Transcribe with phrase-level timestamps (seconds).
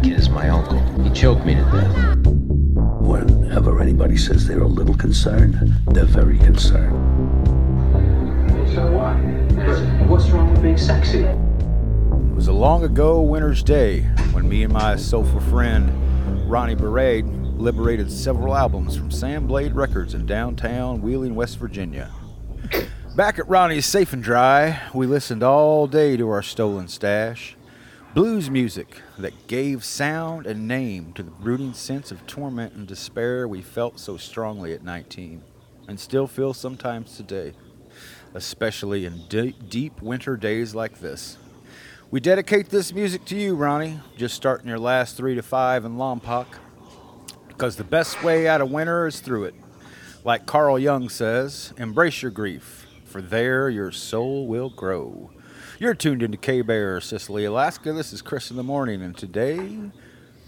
[0.00, 0.78] that kid is my uncle.
[1.02, 2.26] He choked me to death.
[2.26, 5.54] Whenever anybody says they're a little concerned,
[5.88, 6.96] they're very concerned.
[8.72, 9.16] So what?
[10.08, 11.24] What's wrong with being sexy?
[11.24, 14.02] It was a long ago winter's day
[14.32, 20.14] when me and my soulful friend Ronnie Berade liberated several albums from Sam Blade Records
[20.14, 22.10] in downtown Wheeling, West Virginia.
[23.16, 27.56] Back at Ronnie's Safe and Dry, we listened all day to our stolen stash.
[28.12, 33.46] Blues music that gave sound and name to the brooding sense of torment and despair
[33.46, 35.44] we felt so strongly at 19,
[35.86, 37.52] and still feel sometimes today,
[38.34, 41.38] especially in de- deep winter days like this.
[42.10, 45.96] We dedicate this music to you, Ronnie, just starting your last three to five in
[45.96, 46.46] Lompoc,
[47.46, 49.54] because the best way out of winter is through it.
[50.24, 55.30] Like Carl Jung says, embrace your grief, for there your soul will grow.
[55.80, 57.94] You're tuned into K Bear, Cicely, Alaska.
[57.94, 59.78] This is Chris in the Morning, and today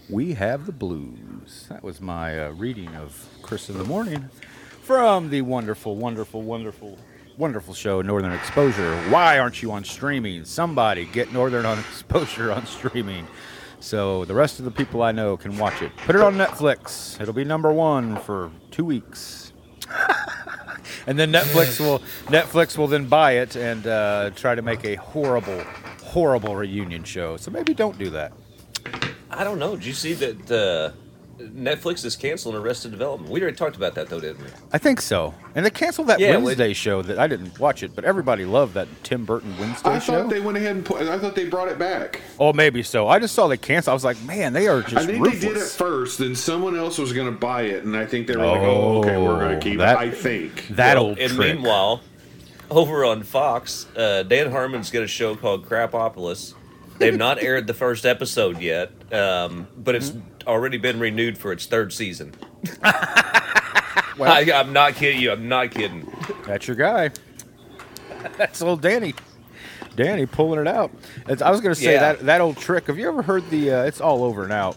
[0.07, 1.65] we have the blues.
[1.69, 4.29] That was my uh, reading of Chris in the Morning
[4.83, 6.99] from the wonderful, wonderful, wonderful,
[7.35, 8.95] wonderful show Northern Exposure.
[9.09, 10.45] Why aren't you on streaming?
[10.45, 13.25] Somebody get Northern on Exposure on streaming.
[13.79, 15.97] So the rest of the people I know can watch it.
[16.05, 17.19] Put it on Netflix.
[17.19, 19.51] It'll be number one for two weeks.
[21.07, 24.95] and then Netflix will Netflix will then buy it and uh, try to make a
[24.95, 25.63] horrible,
[26.03, 27.37] horrible reunion show.
[27.37, 28.33] So maybe don't do that.
[29.29, 29.75] I don't know.
[29.75, 30.91] Did you see that uh,
[31.39, 33.29] Netflix is canceling Arrested Development?
[33.31, 34.49] We already talked about that, though, didn't we?
[34.71, 35.33] I think so.
[35.55, 38.75] And they canceled that Yeah, Wednesday show that I didn't watch it, but everybody loved
[38.75, 40.13] that Tim Burton Wednesday I show.
[40.13, 42.21] I thought they went ahead and put, I thought they brought it back.
[42.39, 43.07] oh, maybe so.
[43.07, 43.91] I just saw they canceled.
[43.91, 45.41] I was like, man, they are just I think ruthless.
[45.41, 48.27] they did it first, then someone else was going to buy it, and I think
[48.27, 50.67] they were like, "Oh, okay, we're going Oh, to keep that- it." I think.
[50.71, 51.55] that Well, old and trick.
[51.55, 52.01] meanwhile,
[52.69, 56.53] over on Fox, uh, Dan Harmon's got a show called Krapopolis.
[56.97, 60.13] They've not aired the first episode yet, um, but it's
[60.47, 62.33] already been renewed for its third season.
[62.83, 65.31] I, I'm not kidding you.
[65.31, 66.11] I'm not kidding.
[66.45, 67.09] That's your guy.
[68.37, 69.13] That's old Danny.
[69.95, 70.91] Danny pulling it out.
[71.27, 72.13] It's, I was going to say Yeah.
[72.13, 72.87] that that old trick.
[72.87, 73.71] Have you ever heard the?
[73.71, 74.75] Uh, it's all over now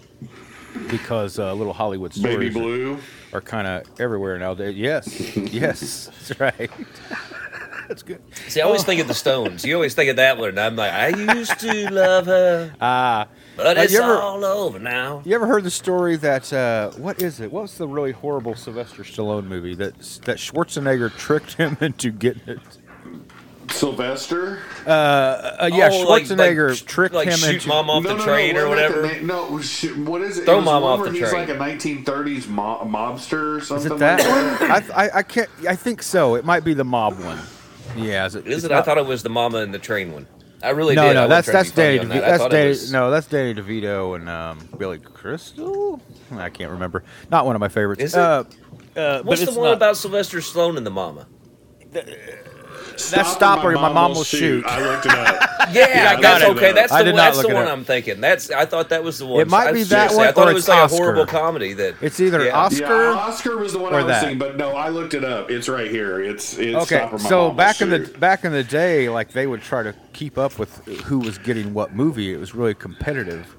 [0.91, 2.99] because uh, little Hollywood stories Baby Blue.
[3.33, 4.75] are kind of everywhere nowadays.
[4.77, 6.71] Yes, yes, that's right.
[7.89, 8.21] That's good.
[8.49, 9.65] See, I always think of the Stones.
[9.65, 13.29] You always think of that one, and I'm like, I used to love her, Ah,
[13.57, 15.23] but it's ever- all over now.
[15.25, 17.51] you ever heard the story that uh, what is it?
[17.53, 22.61] What's the really horrible Sylvester Stallone movie that that Schwarzenegger tricked him into getting it?
[23.71, 24.61] Sylvester.
[24.87, 27.69] Uh, yeah, Oh, Schwarzenegger like, tricked like him shoot into.
[27.69, 29.03] mom off no, the no, train no, or whatever.
[29.09, 30.45] the no, sh- what is it?
[30.45, 31.49] Throw it mom off where the he's train.
[31.49, 34.71] like a 1930s mo- mobster or Is it that like one?
[34.71, 35.51] I, I I can't.
[35.69, 36.37] I think so.
[36.37, 37.41] It might be the mob one.
[37.99, 38.47] Yeah, is it?
[38.47, 38.73] Is it's it?
[38.73, 40.27] I thought it was the mama in the train one.
[40.63, 41.15] I really No, did.
[41.15, 41.99] No, wasn't that's that's be Danny.
[41.99, 42.13] funny DeVito.
[42.15, 42.21] that.
[42.29, 42.69] That's thought Danny.
[42.69, 46.01] was- No, that's Danny DeVito and um, Billy Crystal.
[46.33, 47.05] I can't remember.
[47.31, 48.03] Not one of my favorites.
[48.03, 48.19] Is it?
[48.21, 48.45] Uh,
[48.97, 51.27] uh, What's but the it's one not- about Sylvester Stallone and the mama?
[51.93, 52.11] That's
[53.01, 54.65] Stop or My Mom Will Shoot.
[54.69, 55.51] I looked it up.
[55.73, 56.49] Yeah, I that's got it.
[56.57, 56.73] okay.
[56.73, 57.17] That's I the did one.
[57.17, 57.67] not That's look the it one.
[57.67, 58.21] I'm thinking.
[58.21, 58.53] That's.
[58.53, 59.41] I thought that was the one.
[59.41, 61.73] It might I, be that one I thought or it was like a horrible comedy.
[61.73, 62.57] That It's either Yeah.
[62.57, 62.85] Oscar.
[62.85, 64.21] Yeah, Oscar was the one I was that.
[64.21, 65.51] thinking, but no, I looked it up.
[65.51, 66.23] It's right here.
[66.23, 69.09] It's it's Okay, Stop My so Mom Will back in the back in the day,
[69.09, 72.33] like they would try to keep up with who was getting what movie.
[72.33, 73.57] It was really competitive.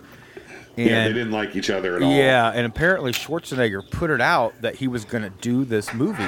[0.78, 2.10] And yeah, they didn't like each other at all.
[2.10, 6.24] Yeah, and apparently Schwarzenegger put it out that he was going to do this movie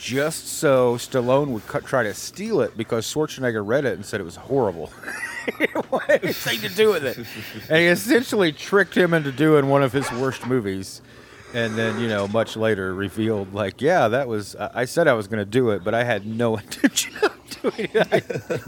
[0.00, 4.18] just so Stallone would cut, try to steal it because Schwarzenegger read it and said
[4.18, 4.90] it was horrible.
[6.08, 7.18] anything to do with it.
[7.68, 11.02] And he essentially tricked him into doing one of his worst movies.
[11.52, 15.14] And then, you know, much later revealed, like, yeah, that was, I I said I
[15.14, 18.06] was going to do it, but I had no intention of doing it.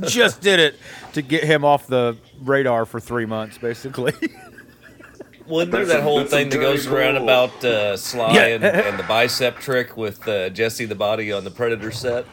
[0.02, 0.76] I just did it
[1.14, 4.12] to get him off the radar for three months, basically.
[5.46, 8.46] wasn't there that whole thing that very goes around about uh, Sly Yeah.
[8.46, 12.24] and, and the bicep trick with uh, Jesse the Body on the Predator set?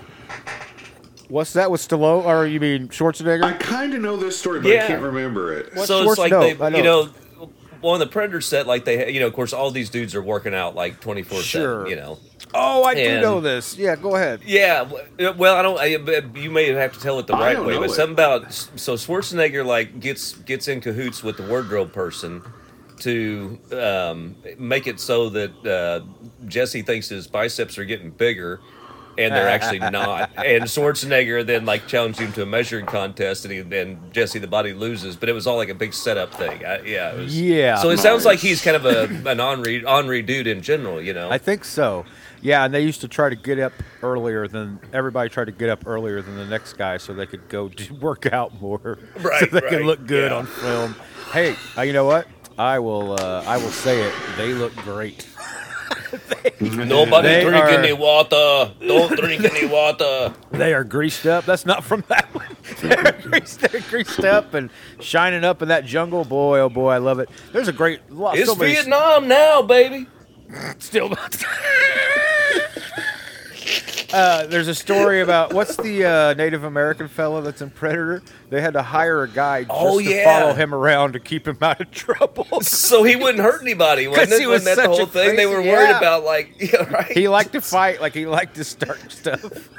[1.28, 2.26] What's that with Stallone?
[2.26, 3.44] Or you mean Schwarzenegger?
[3.44, 5.76] I kind of know this story, but I can't remember it.
[5.76, 6.78] What so Schwarz- it's like no, they, I know.
[6.78, 7.10] you know,
[7.82, 10.56] on the Predator set, like they, you know, of course, all these dudes are working
[10.56, 11.82] out like twenty four Sure.
[11.86, 11.90] seven.
[11.92, 12.20] You know.
[12.52, 13.78] Oh, I do know this.
[13.78, 14.42] Yeah, go ahead.
[14.44, 14.90] Yeah,
[15.38, 15.80] well, I don't.
[15.80, 15.86] I,
[16.40, 17.94] you may have to tell it the right way, but it.
[17.94, 22.42] something about so Schwarzenegger like gets gets in cahoots with the wardrobe person
[23.00, 26.02] to um, make it so that uh,
[26.48, 28.60] Jesse thinks his biceps are getting bigger,
[29.18, 30.32] and they're actually not.
[30.38, 34.48] And Schwarzenegger then like challenged him to a measuring contest, and he, then Jesse the
[34.48, 35.16] Body loses.
[35.16, 36.66] But it was all like a big setup thing.
[36.66, 37.76] I, yeah, it was, Yeah.
[37.78, 41.14] So it sounds like he's kind of a an Henri Henri dude in general, you
[41.14, 41.30] know.
[41.30, 42.06] I think so.
[42.42, 45.70] Yeah, and they used to try to get up earlier than everybody tried to get
[45.70, 48.98] up earlier than the next guy so they could go do, work out more.
[49.18, 49.40] right?
[49.42, 50.38] so they right, could look good yeah.
[50.38, 50.96] on film.
[51.32, 52.28] Hey, uh, you know what?
[52.60, 53.14] I will.
[53.14, 54.14] Uh, I will say it.
[54.38, 55.26] They look great.
[56.60, 58.72] Nobody They drink are- any water.
[58.86, 60.34] Don't drink any water.
[60.52, 61.46] They are greased up.
[61.46, 62.46] That's not from that one.
[62.82, 64.70] They're greased, they're greased up and
[65.00, 66.24] shining up in that jungle.
[66.26, 67.30] Boy, oh boy, I love it.
[67.52, 68.38] There's a great lot.
[68.38, 70.08] It's so many- Vietnam now, baby.
[70.80, 71.10] Still.
[74.12, 78.24] Uh, there's a story about what's the uh, Native American fellow that's in Predator?
[78.50, 81.58] They had to hire a guy just Oh, to follow him around to keep him
[81.62, 82.62] out of trouble.
[82.62, 84.42] So he wouldn't hurt anybody, wasn't 'Cause it?
[84.42, 85.36] he was Wasn't that the such a whole thing?
[85.36, 85.98] they were worried yeah.
[86.00, 87.12] about like, yeah, right.
[87.12, 89.70] he liked to fight, like he liked to start stuff.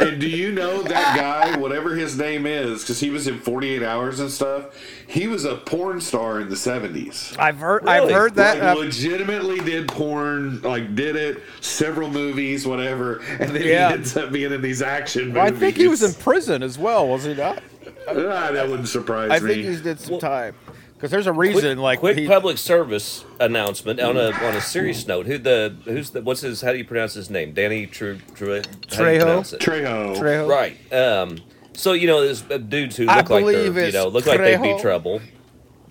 [0.00, 3.82] And do you know that guy, whatever his name is, because he was in 48
[3.82, 4.74] Hours and stuff,
[5.06, 7.38] he was a porn star in the 70s.
[7.38, 8.58] I've heard, I've heard that.
[8.58, 13.88] like uh, legitimately did porn, like did it, several movies, whatever, and then Yeah.
[13.88, 15.42] he ends up being in these action movies.
[15.42, 17.62] I think he was in prison as well, was he not?
[18.08, 19.50] Ah, that wouldn't surprise I me.
[19.52, 20.54] I think he did some time.
[20.94, 25.04] Because there's a reason, like quick he, public service announcement on a on a serious
[25.08, 25.26] note.
[25.26, 27.52] Who the who's the what's his how do you pronounce his name?
[27.54, 29.58] Danny Tre, Tre, how Trejo?
[29.58, 30.16] Trejo.
[30.16, 30.48] Trejo.
[30.48, 30.92] Right.
[30.92, 31.38] Um.
[31.72, 34.38] So you know, there's uh, dudes who I look like they're you know look like
[34.38, 35.20] they'd be trouble.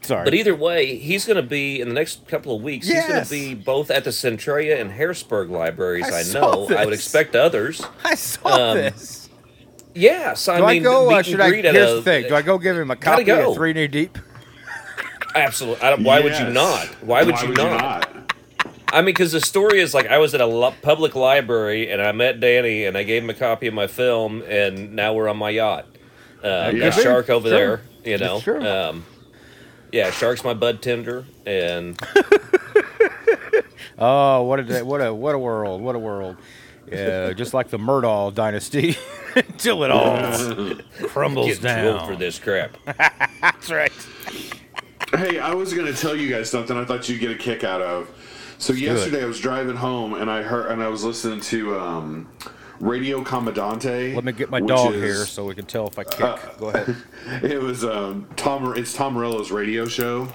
[0.01, 0.23] Sorry.
[0.23, 2.87] But either way, he's going to be in the next couple of weeks.
[2.87, 6.05] He's going to be both at the Centralia and Harrisburg libraries.
[6.11, 6.75] I I, saw know.
[6.75, 7.85] I would expect others.
[8.03, 9.29] I saw um, this.
[9.93, 11.11] Yes, I Do I, mean, go?
[11.11, 11.49] Uh, should I?
[11.49, 12.27] greet Here's a- the thing.
[12.27, 13.51] Do I go give him a copy go.
[13.51, 14.17] of Three Knee Deep?
[15.35, 15.81] Absolutely.
[15.83, 16.53] I don't, why would you Yes.
[16.53, 16.87] not?
[17.03, 18.09] Why would, you, not?
[18.91, 22.01] I mean, because the story is like I was at a lo- public library and
[22.01, 25.29] I met Danny and I gave him a copy of my film and now we're
[25.29, 25.85] on my yacht.
[26.43, 26.89] Uh, Yeah.
[26.89, 27.81] Got Shark over Sure.
[28.03, 28.39] there, you know.
[28.41, 28.67] Sure.
[28.67, 29.05] Um,
[29.91, 31.99] yeah, Shark's my bud tender, and
[33.97, 35.81] Oh, what a what a what a world!
[35.81, 36.37] What a world!
[36.91, 38.97] Yeah, just like the Murdaugh dynasty,
[39.35, 40.75] until it all
[41.07, 42.07] crumbles get down.
[42.07, 42.77] for this crap.
[43.41, 43.91] That's right.
[45.13, 47.63] Hey, I was going to tell you guys something I thought you'd get a kick
[47.63, 48.09] out of.
[48.57, 52.29] So yesterday I was driving home and I heard and I was listening to um,
[52.81, 54.15] Radio Commandante.
[54.15, 56.39] Let me get my dog is- here so we can tell if I kick.
[56.59, 56.95] Go ahead.
[57.43, 58.73] It was um, Tom.
[58.75, 60.27] It's Tom Morello's radio show,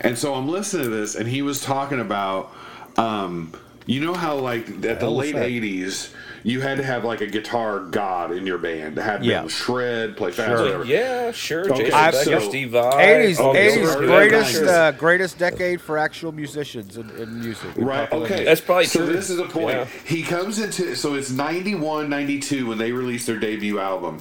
[0.00, 2.52] and so I'm listening to this, and he was talking about,
[2.96, 3.52] um,
[3.84, 5.48] you know how like at the hell late that?
[5.48, 9.40] '80s, you had to have like a guitar god in your band to have Yeah.
[9.40, 10.62] them shred, play fast, Sure.
[10.64, 10.84] whatever.
[10.84, 11.70] Yeah, sure.
[11.70, 12.90] Okay, Jason I've- Becker, so- Steve Vai.
[13.02, 17.76] 80s, Oh, 80s greatest uh, greatest decade for actual musicians in, in music.
[17.76, 18.10] in Right.
[18.12, 18.28] Okay.
[18.28, 18.44] music.
[18.46, 19.12] That's probably so true.
[19.14, 19.76] this is a point.
[19.76, 19.86] Yeah.
[20.04, 24.18] He comes into so it's 91, 92 when they released their debut album.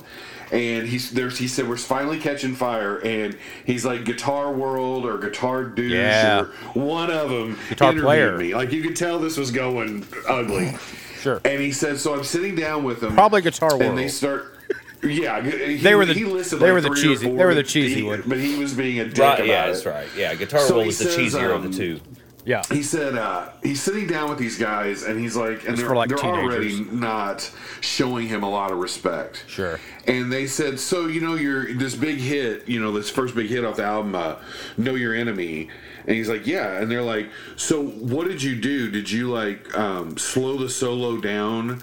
[0.51, 5.19] And he's there's he said we're finally catching fire and he's like Guitar World or
[5.19, 6.39] Guitar Douche Yeah.
[6.39, 8.37] or one of them Guitar interviewed player.
[8.37, 8.55] me.
[8.55, 10.73] Like you could tell this was going ugly.
[11.19, 11.41] Sure.
[11.45, 13.81] And he said so I'm sitting down with him Probably Guitar World.
[13.83, 14.55] and they start
[15.01, 17.45] yeah, he, They were the- he listed they like were the three or cheesy- they
[17.45, 18.23] were the but cheesy he- one.
[18.27, 19.71] But he was being a dick Right, about yeah, it.
[19.73, 20.07] that's right.
[20.17, 21.99] Yeah, Guitar So World he was the says, cheesier of um, the two.
[22.45, 22.63] Yeah.
[22.71, 26.09] he said uh, he's sitting down with these guys and he's like and they're, like,
[26.09, 27.51] they're already not
[27.81, 29.79] showing him a lot of respect Sure.
[30.07, 33.47] and they said so you know you're this big hit you know this first big
[33.49, 34.35] hit off the album uh,
[34.77, 35.69] know your enemy
[36.07, 39.77] and he's like yeah and they're like so what did you do did you like
[39.77, 41.81] um, slow the solo down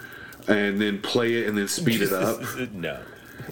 [0.49, 2.40] and then play it and then speed it up
[2.73, 2.99] no.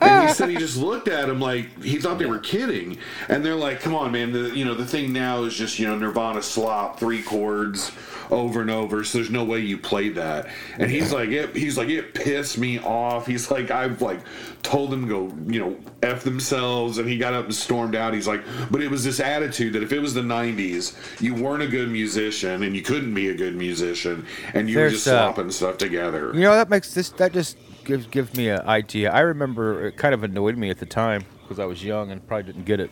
[0.01, 2.99] And he said he just looked at him like he thought they were kidding.
[3.29, 4.33] And they're like, "Come on, man!
[4.33, 7.93] The you know the thing now is just you know Nirvana slop three chords
[8.31, 9.05] over and over.
[9.05, 10.49] So there's no way you play that."
[10.79, 14.21] And he's like, it, "He's like it pissed me off." He's like, "I've like
[14.63, 18.15] told them to go you know f themselves," and he got up and stormed out.
[18.15, 21.63] He's like, "But it was this attitude that if it was the '90s, you weren't
[21.63, 25.33] a good musician and you couldn't be a good musician, and you were just uh,
[25.33, 29.11] slopping stuff together." You know that makes this that just gives gives me an idea.
[29.11, 32.27] I remember it kind of annoyed me at the time because I was young and
[32.27, 32.91] probably didn't get it.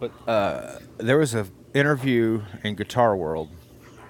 [0.00, 3.48] But uh, there was a interview in Guitar World,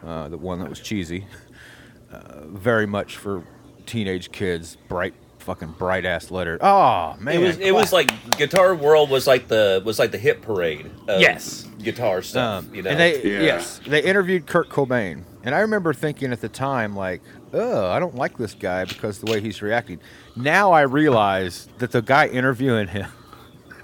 [0.04, 1.26] uh, the one that was cheesy,
[2.12, 3.44] uh, very much for
[3.86, 6.58] teenage kids, bright fucking bright ass letter.
[6.60, 10.18] Oh man, It was it was like Guitar World was like the was like the
[10.18, 10.90] hit parade.
[11.06, 11.68] Of Yes.
[11.82, 12.64] guitar stuff.
[12.64, 13.42] Um, you know, And they Yeah.
[13.42, 17.20] yes, they interviewed Kurt Cobain, and I remember thinking at the time like,
[17.54, 20.00] "Oh, I don't like this guy because the way he's reacting."
[20.36, 23.06] Now I realize that the guy interviewing him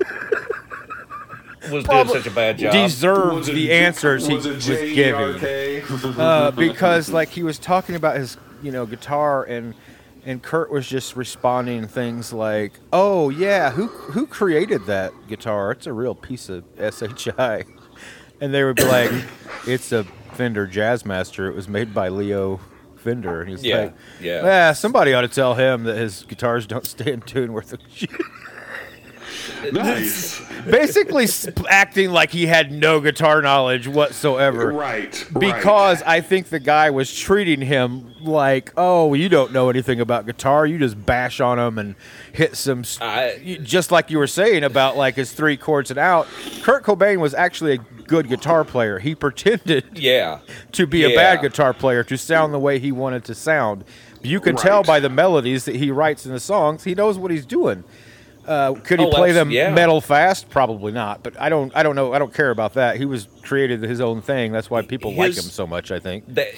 [1.70, 2.72] was doing such a bad job.
[2.72, 5.40] deserved it the J- answers he was it was J giving.
[6.18, 9.74] Uh, because like he was talking about his you know guitar and
[10.24, 15.72] and Kurt was just responding things like, "Oh yeah, who who created that guitar?
[15.72, 17.64] It's a real piece of SHI."
[18.40, 19.10] And they would be like,
[19.66, 21.48] "It's a Fender Jazzmaster.
[21.48, 22.60] It was made by Leo
[23.00, 24.42] Fender." And he's Yeah, like, yeah.
[24.44, 27.78] "Yeah, somebody ought to tell him that his guitars don't stay in tune worth a
[27.94, 28.10] shit."
[29.72, 30.40] Nice.
[30.64, 31.26] Basically,
[31.68, 34.72] acting like he had no guitar knowledge whatsoever.
[34.72, 35.12] right.
[35.38, 36.08] Because right.
[36.08, 40.66] I think the guy was treating him like, oh, you don't know anything about guitar.
[40.66, 41.94] You just bash on him and
[42.32, 42.80] hit some.
[42.80, 46.26] s- I- you- just like you were saying about like his three chords and out.
[46.62, 47.78] Kurt Cobain was actually a
[48.10, 48.98] good guitar player.
[48.98, 50.40] He pretended Yeah.
[50.72, 53.84] to be a bad guitar player to sound the way he wanted to sound.
[54.20, 56.82] You can tell by the melodies that he writes in the songs.
[56.84, 57.84] He knows what he's doing.
[58.46, 59.70] Uh, could he Oh, play them yeah.
[59.72, 60.50] metal fast?
[60.50, 61.22] Probably not.
[61.22, 61.70] But I don't.
[61.76, 62.12] I don't know.
[62.12, 62.96] I don't care about that.
[62.96, 64.50] He was created his own thing.
[64.50, 65.92] That's why people like him so much.
[65.92, 66.24] I think.
[66.34, 66.48] That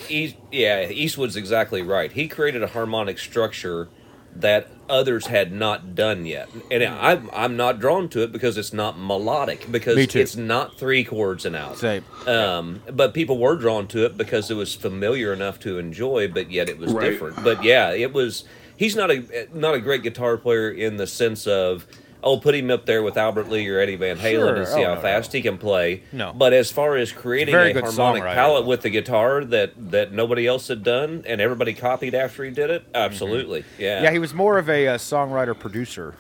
[0.51, 2.11] yeah, Eastwood's exactly right.
[2.11, 3.89] He created a harmonic structure
[4.37, 8.73] that others had not done yet, and I'm I'm not drawn to it because it's
[8.73, 10.21] not melodic because Me too.
[10.21, 11.79] it's not three chords and out.
[11.79, 12.05] Same.
[12.27, 16.51] Um, but people were drawn to it because it was familiar enough to enjoy, but
[16.51, 17.11] yet it was Right.
[17.11, 17.43] different.
[17.45, 18.45] But yeah, it was.
[18.77, 21.87] He's not a not a great guitar player in the sense of.
[22.25, 24.55] Oh, put him up there with Albert Lee or Eddie Van Halen Sure.
[24.57, 26.03] and see Oh, how no, fast he can play.
[26.13, 26.33] No.
[26.33, 28.35] But as far as creating very a harmonic songwriter.
[28.35, 32.51] palette with the guitar that that nobody else had done and everybody copied after he
[32.51, 33.97] did it, absolutely, yeah.
[33.97, 34.05] Mm-hmm.
[34.05, 36.15] Yeah, he was more of a, uh songwriter producer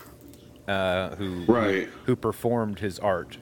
[0.68, 1.88] uh, who Right.
[2.06, 3.36] who performed his art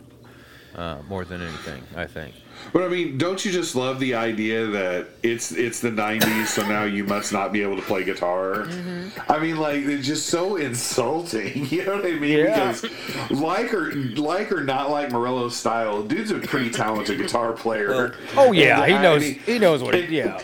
[0.76, 1.82] uh, more than anything.
[1.96, 2.34] I think.
[2.72, 6.66] But I mean, don't you just love the idea that it's it's the '90s, so
[6.66, 8.66] now you must not be able to play guitar?
[8.66, 9.32] Mm-hmm.
[9.32, 11.66] I mean, like it's just so insulting.
[11.70, 12.38] You know what I mean?
[12.38, 12.72] Yeah.
[12.72, 18.14] Because like or like or not like Morello's style, dude's a pretty talented guitar player.
[18.36, 19.22] Oh yeah, And, he uh, knows.
[19.24, 19.94] and He knows what.
[19.94, 20.42] He, and- yeah.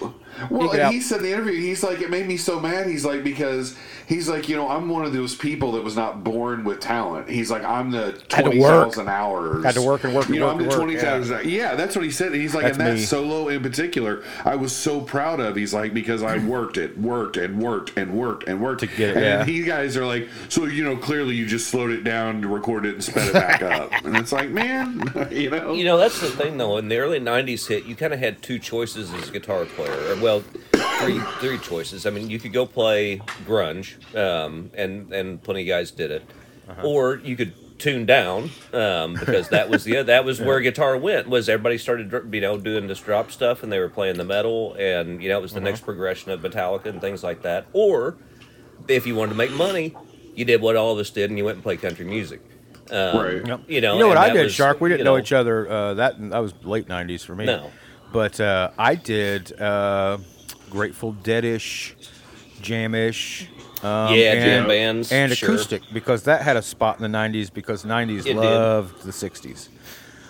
[0.51, 2.87] Well, and out- he said in the interview, he's like, it made me so mad.
[2.87, 3.77] He's like, because
[4.07, 7.29] he's like, you know, I'm one of those people that was not born with talent.
[7.29, 8.87] He's like, I'm the Had to twenty work.
[8.93, 9.65] thousand hours.
[9.65, 11.49] Had to work and work and You know, work I'm the work, twenty thousand.
[11.49, 11.75] Yeah.
[11.75, 12.35] that's what he said.
[12.35, 13.01] He's like, That's and that me.
[13.05, 15.57] solo in particular, I was so proud of.
[15.57, 19.11] He's like, because I worked it, worked and worked and worked and worked To get
[19.11, 19.45] it, And yeah.
[19.45, 22.87] he guys are like, so you know, clearly you just slowed it down to record
[22.87, 25.01] it and sped it back up, and it's like, man,
[25.31, 26.77] you know, You know, that's the thing though.
[26.79, 30.13] In the early '90s hit, you kind of had two choices as a guitar player.
[30.27, 30.45] Or, well,
[31.01, 32.07] three three choices.
[32.07, 36.23] I mean, you could go play grunge, um, and and plenty of guys did it,
[36.83, 41.29] or you could tune down um, because that was the that was where guitar went.
[41.29, 44.75] Was everybody started you know doing this drop stuff and they were playing the metal,
[44.75, 47.67] and you know it was the next progression of Metallica and things like that.
[47.73, 48.17] Or
[48.89, 49.95] if you wanted to make money,
[50.35, 52.41] you did what all of us did, and you went and played country music.
[52.91, 53.47] Um, Right.
[53.47, 53.61] Yep.
[53.67, 54.81] You know, you know what I did, was, Shark?
[54.81, 55.69] We didn't you know, each other.
[55.69, 57.47] Uh, that that was late '90s for me.
[57.47, 57.71] No.
[58.17, 60.17] But uh, I did uh,
[60.71, 61.93] Grateful Deadish,
[62.63, 63.47] Jamish.
[63.85, 65.51] Um, Yeah, and, jam bands, and sure.
[65.51, 68.37] acoustic because that had a spot in the '90s because '90s It did.
[68.37, 69.69] loved the '60s.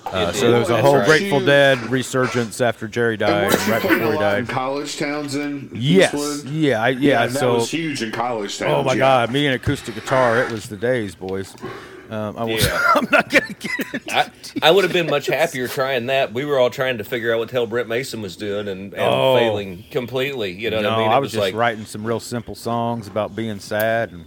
[0.05, 1.07] Uh, so there was a whole right.
[1.07, 4.45] Grateful You- Dead resurgence after Jerry died, weren't and right before he a lot in
[4.47, 4.49] died.
[4.49, 6.53] college towns in Yes, Eastwood?
[6.53, 7.27] yeah, I, yeah.
[7.29, 8.73] that so was huge in college towns.
[8.73, 8.99] Oh my yeah.
[8.99, 11.55] God, me and acoustic guitar, it was the days, boys.
[12.11, 12.93] Um, I was, Yeah.
[12.95, 14.13] I'm not gonna get it.
[14.13, 14.31] I,
[14.63, 16.33] I would have been much happier trying that.
[16.33, 18.93] We were all trying to figure out what the hell Brent Mason was doing and,
[18.95, 19.37] and Oh.
[19.37, 20.53] failing completely.
[20.53, 21.11] You know no, what I mean?
[21.11, 24.25] It I was, just like writing some real simple songs about being sad, and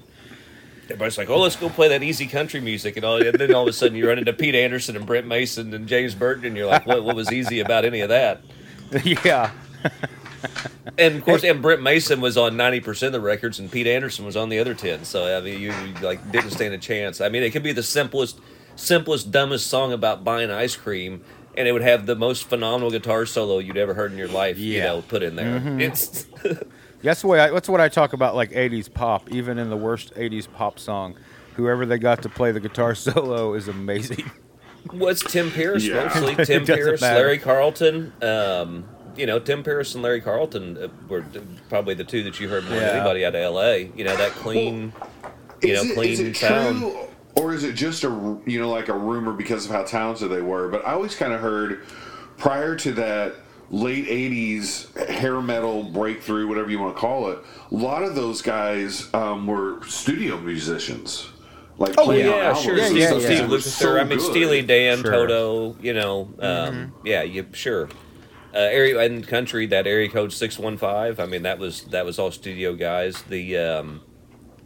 [0.85, 3.21] everybody's like, "Oh, let's go play that easy country music," and all.
[3.21, 5.87] And then all of a sudden, you run into Pete Anderson and Brent Mason and
[5.87, 7.03] James Burton, and you're like, "What?
[7.03, 8.41] What was easy about any of that?"
[9.23, 9.51] yeah,
[10.97, 13.87] And of course, and Brent Mason was on ninety percent of the records, and Pete
[13.87, 15.05] Anderson was on the other ten.
[15.05, 17.21] So I mean, you, you like didn't stand a chance.
[17.21, 18.39] I mean, it could be the simplest,
[18.75, 21.23] simplest, dumbest song about buying ice cream,
[21.55, 24.57] and it would have the most phenomenal guitar solo you'd ever heard in your life.
[24.57, 24.83] You Yeah.
[24.87, 25.63] know, put in there.
[25.79, 26.25] It's
[27.01, 27.39] that's the way.
[27.39, 29.29] I, that's what I talk about, like '80s pop.
[29.31, 31.15] Even in the worst '80s pop song,
[31.55, 34.29] whoever they got to play the guitar solo is amazing.
[34.91, 36.03] what's Tim Pierce Yeah.
[36.13, 36.35] mostly?
[36.45, 37.19] Tim Pierce, matter.
[37.19, 38.11] Larry Carlton.
[38.21, 38.85] Um,
[39.19, 41.23] you know, Tim Pierce and Larry Carlton uh, were
[41.69, 42.87] probably the two that you heard more Yeah.
[42.87, 43.91] than anybody out of L.A.
[43.95, 44.93] You know, that clean,
[45.61, 46.83] you know, it, clean is sound.
[47.35, 50.41] or is it just a you know like a rumor because of how talented they
[50.41, 50.67] were?
[50.69, 51.85] But I always kind of heard
[52.37, 53.33] prior to that
[53.69, 57.39] late '80s hair metal breakthrough, whatever you want to call it,
[57.71, 61.29] a lot of those guys um, were studio musicians.
[61.77, 62.77] Like Oh playing on yeah, albums sure.
[62.81, 63.21] and yeah, stuff.
[63.21, 63.27] yeah.
[63.37, 63.61] Steve were Lukather.
[63.61, 64.31] so I mean, good.
[64.31, 65.11] Steely Dan, Sure.
[65.13, 65.77] Toto.
[65.81, 67.87] You know, um, yeah, you sure.
[68.53, 71.19] Uh, area and country that area code six one five.
[71.19, 73.21] I mean, that was that was all studio guys.
[73.23, 74.01] The um,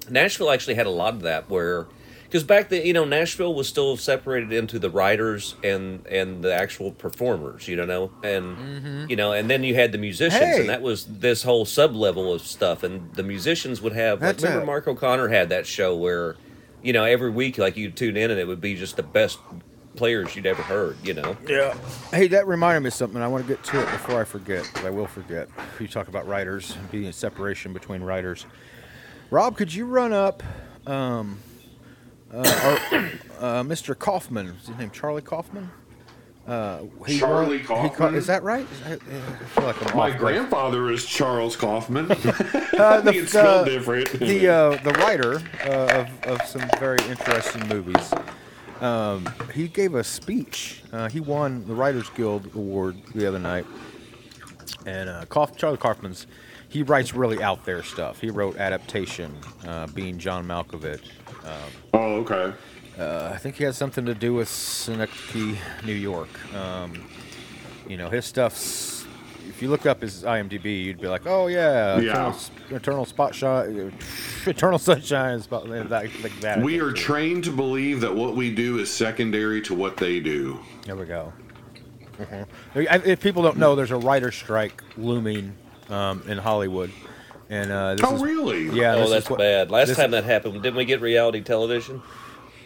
[0.09, 1.87] Nashville actually had a lot of that where.
[2.23, 6.51] Because back then, you know, Nashville was still separated into the writers and and the
[6.51, 10.61] actual performers, you know, and you know, and then you had the musicians, Hey.
[10.61, 12.81] and that was this whole sub level of stuff.
[12.81, 16.35] And the musicians would have, like, remember Mark O'Connor had that show where,
[16.81, 19.37] you know, every week, like you'd tune in and it would be just the best
[19.95, 21.37] players you'd ever heard, you know.
[21.47, 21.75] Yeah.
[22.11, 23.21] Hey, that reminded me of something.
[23.21, 25.47] I want to get to it before I forget, 'cause I will forget.
[25.79, 28.45] You talk about writers and being a separation between writers.
[29.29, 30.41] Rob, could you run up
[30.87, 31.39] um,
[32.33, 33.97] uh, Mr.
[33.99, 34.47] Kaufman.
[34.61, 35.69] Is his name Charlie Kaufman?
[36.47, 38.15] Uh, he Charlie he Kaufman?
[38.15, 38.65] is that right?
[38.69, 40.19] Is that- I feel like I'm My off base.
[40.19, 42.11] grandfather is Charles Kaufman.
[42.73, 44.09] Uh, I think it's spelled different.
[44.19, 48.11] the uh, the writer uh, of, of some very interesting movies.
[48.83, 50.83] Um, he gave a speech.
[50.91, 53.65] Uh, he won the Writers Guild Award the other night,
[54.85, 56.27] and uh, Kauf- Charlie Kaufman's
[56.67, 58.19] he writes really out there stuff.
[58.19, 59.37] He wrote Adaptation,
[59.67, 61.03] uh, being John Malkovich.
[61.93, 62.51] oh, okay.
[62.97, 66.29] Uh, I think he has something to do with Synecdoche, New York.
[66.55, 67.07] Um,
[67.87, 69.02] you know, his stuff's.
[69.49, 72.11] If you look up his IMDb, you'd be like, "Oh yeah, Yeah.
[72.11, 72.35] Eternal,
[72.71, 73.67] Eternal Spot Shot,
[74.45, 78.79] Eternal Sunshine, spot, that, like that." We are trained to believe that what we do
[78.79, 80.59] is secondary to what they do.
[80.85, 81.33] There we go.
[82.19, 82.47] Mhm.
[83.05, 85.55] If people don't know, there's a writer's strike looming
[85.89, 86.91] um, in Hollywood,
[87.49, 88.69] and uh, this Oh, is, really?
[88.69, 89.71] Yeah, oh, this is that's what- bad.
[89.71, 92.01] Last this- time that happened, didn't we get reality television?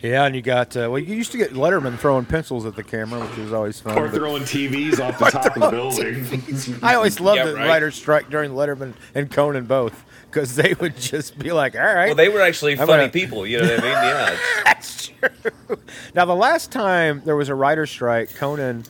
[0.04, 2.84] Yeah, and you got uh, well, you used to get Letterman throwing pencils at the
[2.84, 3.98] camera, which was always fun.
[3.98, 6.80] Or but- throwing TVs off the top of the building.
[6.84, 7.68] I always loved Yeah, the right.
[7.68, 12.08] writer's strike during Letterman and Conan both because they would just be like, "All right,
[12.08, 13.48] Well, they were actually I'm funny gonna- people.
[13.48, 13.92] You know what I mean?
[13.92, 14.38] Yeah.
[14.66, 15.78] that's true."
[16.14, 18.84] Now, the last time there was a writer's strike, Conan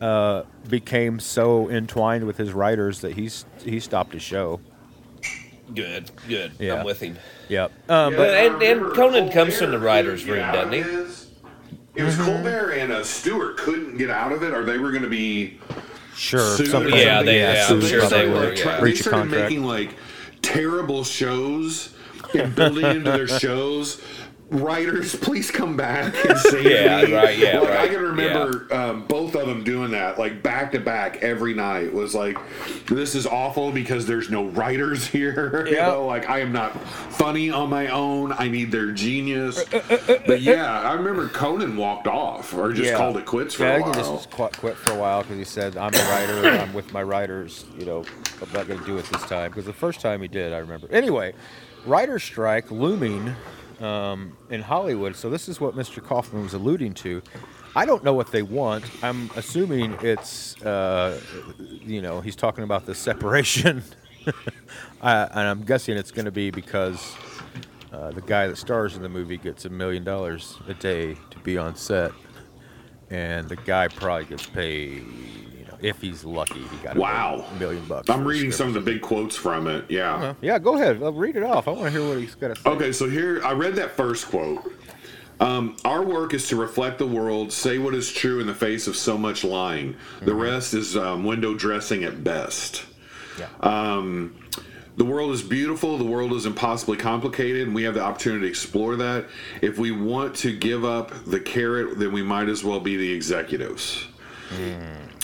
[0.00, 4.60] uh, became so entwined with his writers that he's he stopped his show.
[5.74, 6.52] Good, good.
[6.58, 6.74] Yeah.
[6.80, 7.16] I'm with him.
[7.48, 7.72] Yep.
[7.88, 10.80] Um, But- but and- and Conan comes from the writer's room, doesn't he?
[11.96, 15.02] It was Colbert and uh, Stewart couldn't get out of it, or they were going
[15.02, 15.58] to be
[16.14, 16.94] sure, sued something.
[16.94, 17.26] Yeah, something.
[17.26, 18.74] they- yeah, So I'm sure they were, like, yeah.
[18.76, 19.94] they Breach started making like
[20.42, 21.90] terrible shows
[22.34, 24.00] and building into their shows.
[24.50, 27.14] Writers, please come back and save Yeah, me.
[27.14, 30.80] right, yeah, like, I can remember um, both of them doing that, like back to
[30.80, 31.92] back every night.
[31.92, 32.36] Was like,
[32.86, 35.66] this is awful because there's no writers here.
[35.68, 35.86] You Yeah.
[35.88, 36.72] know, like I am not
[37.12, 38.32] funny on my own.
[38.32, 39.58] I need their genius.
[39.72, 42.96] Uh, uh, uh, but yeah, I remember Conan walked off or just Yeah.
[42.96, 44.16] called it quits for yeah, a I think he while.
[44.16, 46.48] just quit, quit for a while because he said, "I'm a writer.
[46.48, 47.64] I'm with my writers.
[47.78, 48.04] You know,
[48.42, 50.58] I'm not going to do it this time." Because the first time he did, I
[50.58, 50.88] remember.
[50.90, 51.34] Anyway,
[51.86, 53.34] writer's strike looming
[53.80, 55.16] um, in Hollywood.
[55.16, 56.02] So this is what Mr.
[56.02, 57.22] Kaufman was alluding to.
[57.74, 58.84] I don't know what they want.
[59.02, 61.20] I'm assuming it's, uh,
[61.58, 63.82] you know, he's talking about the separation,
[65.02, 67.14] and I'm guessing it's going to be because
[67.92, 71.38] uh, the guy that stars in the movie gets a million dollars a day to
[71.40, 72.10] be on set,
[73.08, 75.04] and the guy probably gets paid.
[75.82, 78.10] If he's lucky, he got wow a million, bucks.
[78.10, 79.90] I'm reading some of the big quotes from it.
[79.90, 80.14] Yeah.
[80.14, 81.02] Uh, Yeah, go ahead.
[81.02, 81.68] I'll read it off.
[81.68, 82.70] I want to hear what he's got to say.
[82.70, 84.72] Okay, so here I read that first quote.
[85.40, 88.86] Um, our work is to reflect the world, say what is true in the face
[88.86, 89.96] of so much lying.
[90.20, 92.84] The rest is um, window dressing at best.
[93.38, 93.48] Yeah.
[93.60, 94.36] Um,
[94.98, 95.96] the world is beautiful.
[95.96, 99.28] The world is impossibly complicated, and we have the opportunity to explore that.
[99.62, 103.10] If we want to give up the carrot, then we might as well be the
[103.10, 104.06] executives.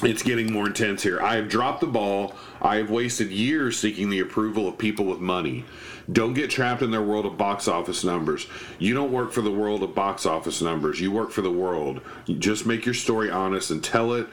[0.02, 1.22] It's getting more intense here.
[1.22, 2.34] I have dropped the ball.
[2.60, 5.64] I have wasted years seeking the approval of people with money.
[6.12, 8.46] Don't get trapped in their world of box office numbers.
[8.78, 11.00] You don't work for the world of box office numbers.
[11.00, 12.02] You work for the world.
[12.26, 14.28] You just make your story honest and tell it.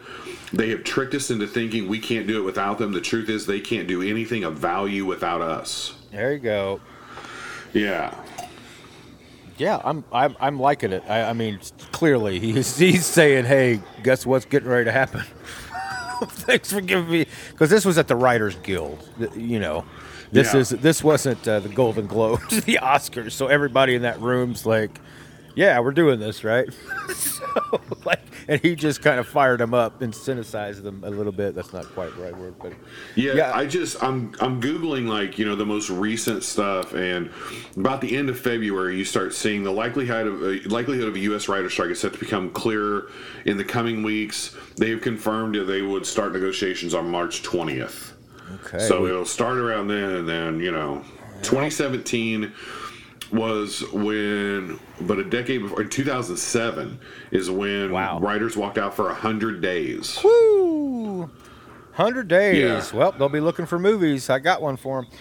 [0.52, 2.92] They have tricked us into thinking we can't do it without them.
[2.92, 5.96] The truth is, they can't do anything of value without us.
[6.12, 6.82] There you go.
[7.74, 8.14] Yeah.
[9.58, 11.04] Yeah, I'm I'm, I'm liking it.
[11.08, 11.60] I, I mean,
[11.92, 15.24] clearly he's he's saying, "Hey, guess what's getting ready to happen?"
[16.24, 19.08] Thanks for giving me because this was at the Writers Guild.
[19.36, 19.86] You know,
[20.32, 20.60] this Yeah.
[20.62, 23.34] is this wasn't uh, the Golden Globes, the Oscars.
[23.34, 25.00] So everybody in that room's like,
[25.56, 26.68] "Yeah, we're doing this, right?"
[27.14, 27.44] so
[28.06, 31.56] like, and he just kind of fired them up and synthesized them a little bit.
[31.56, 32.74] That's not quite the right word, but
[33.16, 33.52] Yeah, Yeah.
[33.56, 37.30] I just I'm I'm googling like you know the most recent stuff, and
[37.78, 41.20] about the end of February, you start seeing the likelihood of uh, likelihood of a
[41.20, 41.48] U.S.
[41.48, 43.10] writer strike is set to become clearer
[43.46, 44.56] in the coming weeks.
[44.78, 48.14] They have confirmed that they would start negotiations on March 20th.
[48.66, 48.80] okay.
[48.80, 51.04] So it'll start around then, and then you know,
[51.44, 52.52] 2017
[53.34, 57.00] was when, but a decade before, in 2007
[57.32, 58.20] is when Wow.
[58.20, 60.20] writers walked out for hundred days.
[60.24, 61.30] Woo!
[61.94, 62.92] Hundred days.
[62.92, 62.98] Yeah.
[62.98, 64.30] Well, they'll be looking for movies.
[64.30, 65.12] I got one for them.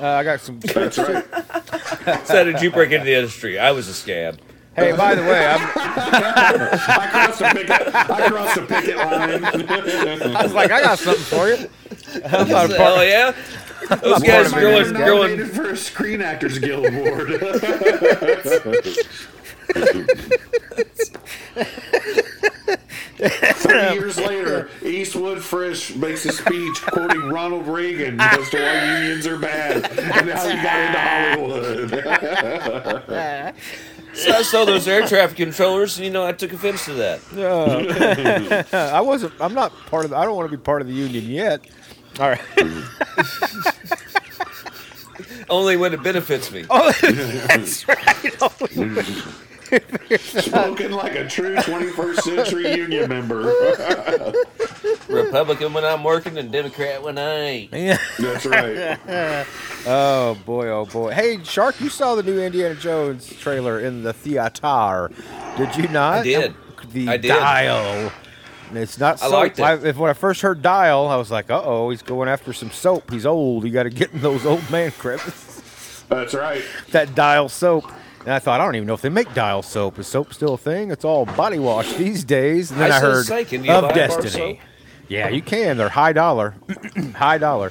[0.00, 0.60] Uh, I got some.
[0.60, 1.24] That's right.
[2.26, 3.58] So how did you break into the industry?
[3.58, 4.38] I was a scab.
[4.76, 7.94] Hey, by the way, I'm, I crossed the picket.
[7.94, 10.36] I crossed the picket line.
[10.36, 11.68] I was like, I got something for you.
[12.26, 13.34] I'm not a Hell yeah!
[13.88, 15.30] Those guys I growing, got growing.
[15.36, 17.28] nominated for a Screen Actors Guild award.
[23.16, 29.26] Thirty years later, Eastwood Frisch makes a speech quoting Ronald Reagan as to why unions
[29.26, 33.54] are bad and how he got into Hollywood.
[34.14, 38.64] So I saw those air traffic controllers, and you know, I took offense to that.
[38.72, 39.32] I wasn't.
[39.40, 40.10] I'm not part of.
[40.10, 41.60] The, I don't want to be part of the union yet.
[42.20, 43.74] All oh, right.
[45.50, 46.64] Only when it benefits me.
[46.70, 48.32] Oh, that's right.
[50.20, 53.40] Spoken like a true 21st century union member.
[55.08, 57.72] Republican when I'm working, and Democrat when I ain't.
[57.72, 57.98] Yeah.
[58.18, 58.98] That's right.
[59.86, 61.12] Oh boy, oh boy.
[61.12, 65.10] Hey, Shark, you saw the new Indiana Jones trailer in the theater,
[65.56, 66.18] did you not?
[66.18, 66.54] I did.
[66.92, 67.28] The I did.
[67.28, 68.12] Dial.
[68.70, 69.32] And It's not I soap.
[69.32, 69.62] liked it.
[69.62, 72.52] I, if when I first heard Dial, I was like, "Uh oh, he's going after
[72.52, 73.10] some soap.
[73.10, 73.64] He's old.
[73.64, 76.62] You got to get in those old man cribs." That's right.
[76.90, 77.90] that Dial soap.
[78.20, 79.98] And I thought, I don't even know if they make Dial soap.
[79.98, 80.90] Is soap still a thing?
[80.90, 82.70] It's all body wash these days.
[82.70, 84.60] And then I I, heard say, of Destiny.
[85.08, 85.76] Yeah, you can.
[85.76, 86.54] They're high dollar,
[87.16, 87.70] high dollar.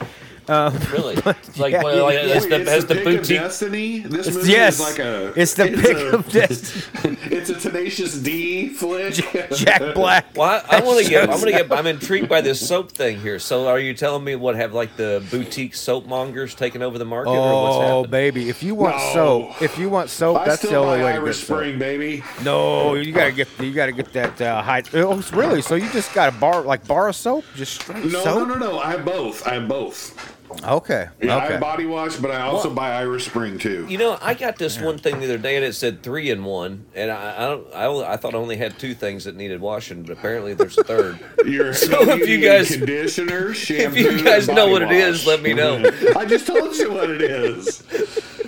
[0.49, 1.15] Um, Really?
[1.15, 3.39] It's like, Yeah, one like yeah, has the, Wait, has it's the pick of boutique.
[3.39, 3.99] Destiny.
[3.99, 5.33] This It's- movie yes, is like a.
[5.39, 7.17] it's the pick a- of Destiny.
[7.33, 9.13] It's a Tenacious D flick.
[9.55, 10.25] Jack Black.
[10.35, 11.23] Well, I, I want to get.
[11.23, 11.71] I'm going to get.
[11.71, 13.39] I'm intrigued by this soap thing here.
[13.39, 17.05] So, are you telling me what have like the boutique soap mongers taken over the
[17.05, 18.49] market, or what's Oh, baby!
[18.49, 19.13] If you want No.
[19.13, 21.57] soap, if you want soap, I that's the only buy way to Irish get soap.
[21.57, 22.23] Spring, baby.
[22.43, 24.83] No, you gotta get you gotta get that uh, high.
[24.93, 25.61] Oh, really?
[25.61, 28.47] So you just got a bar like bar of soap, just straight No, soap?
[28.47, 28.79] no, no, no.
[28.79, 29.45] I have both.
[29.47, 30.32] I have both.
[30.63, 31.51] Okay, Yeah, I okay.
[31.53, 33.87] have body wash, but I also buy Irish Spring too.
[33.89, 36.43] You know, I got this one thing the other day, and it said three in
[36.43, 39.35] one, and I I, don't, I, only, I thought I only had two things that
[39.35, 41.19] needed washing, but apparently there's a third.
[41.45, 45.25] Your So if you guys- conditioner, shampoo, if you guys know body what it is,
[45.25, 45.77] let me know.
[46.15, 47.81] I just told you what it is.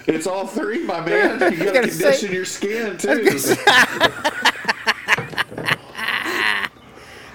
[0.08, 1.40] It's all three, my man.
[1.52, 3.28] You gotta gonna say- condition your skin too.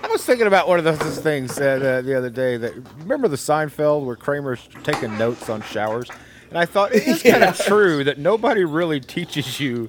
[0.02, 2.56] I was thinking about one of those those things uh, the, the other day.
[2.56, 6.08] That remember the Seinfeld where Kramer's taking notes on showers,
[6.48, 9.88] and I thought it is kind of true that nobody really teaches you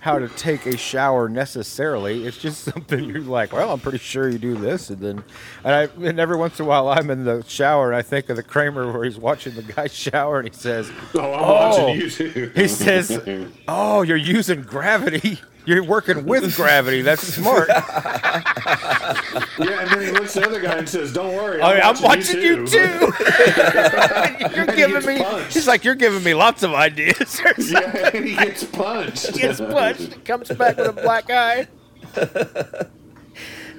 [0.00, 2.24] how to take a shower necessarily.
[2.26, 5.24] It's just something you're like, well, I'm pretty sure you do this, and then,
[5.64, 8.28] and I, and every once in a while I'm in the shower and I think
[8.28, 11.78] of the Kramer where he's watching the guy shower and he says, Oh, I'm Oh.
[11.88, 12.52] watching you too.
[12.54, 13.20] he says,
[13.66, 15.40] "Oh, you're using gravity.
[15.66, 17.02] You're working with gravity.
[17.02, 17.68] That's smart."
[19.58, 21.78] Yeah, and then he looks at the other guy and says, "Don't worry, Oh, I'm,
[21.78, 22.78] yeah, I'm watching, watching you too.
[22.78, 25.22] you're And he giving gets me.
[25.22, 25.54] punched.
[25.54, 27.40] He's like, you're giving me lots of ideas.
[27.58, 29.28] Yeah, and he gets punched.
[29.28, 30.24] He gets punched.
[30.26, 31.66] Comes back with a black eye.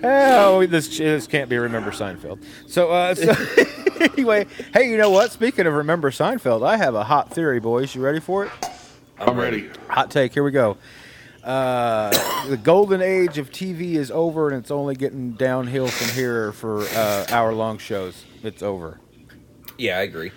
[0.03, 2.43] Oh, this this can't be remember Seinfeld.
[2.67, 3.33] So, uh, so
[4.13, 5.31] anyway, hey, you know what?
[5.31, 7.95] Speaking of remember Seinfeld, I have a hot theory, boys.
[7.95, 8.51] You ready for it?
[9.19, 9.69] I'm ready.
[9.89, 10.33] Hot take.
[10.33, 10.77] Here we go.
[11.47, 12.09] Uh,
[12.49, 16.81] the golden age of TV is over, and it's only getting downhill from here for
[16.81, 18.25] uh, hour-long shows.
[18.43, 18.99] It's over.
[19.77, 20.31] Yeah, I agree.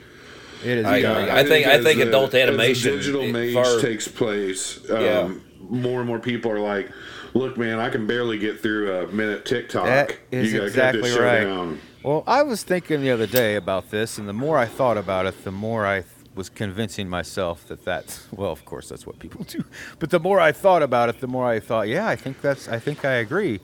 [0.64, 0.86] It is.
[0.86, 1.30] I agree.
[1.30, 4.78] I think- I think the- adult animation, digital it- age far- takes place.
[4.88, 5.28] Um, Yeah.
[5.68, 6.88] More and more people are like,
[7.34, 9.84] "Look, man, I can barely get through a minute TikTok.
[9.84, 11.44] That is you exactly cut this right.
[11.44, 14.96] down." Well, I was thinking the other day about this, and the more I thought
[14.96, 19.06] about it, the more I th- was convincing myself that that's well, of course, that's
[19.06, 19.64] what people do.
[19.98, 22.68] But the more I thought about it, the more I thought, yeah, I think that's,
[22.68, 23.60] I think I agree.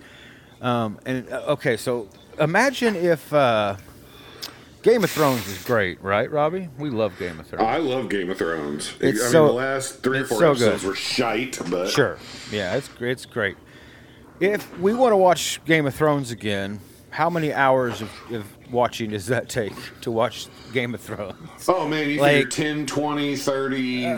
[0.61, 2.09] Um, and uh, okay, so
[2.41, 3.77] imagine if uh,
[4.83, 6.69] Game of Thrones is great, right, Robbie?
[6.79, 7.63] We love Game of Thrones.
[7.65, 8.95] I love Game of Thrones.
[9.01, 10.89] It's I mean, so- the last three or four so episodes good.
[10.89, 12.19] were shite, but Sure.
[12.51, 13.13] Yeah, it's great.
[13.13, 13.57] It's great.
[14.41, 19.11] If we want to watch Game of Thrones again, how many hours of, of watching
[19.11, 21.37] does that take to watch Game of Thrones?
[21.69, 24.11] Oh man, you Like- figure 10, 20, 30, uh,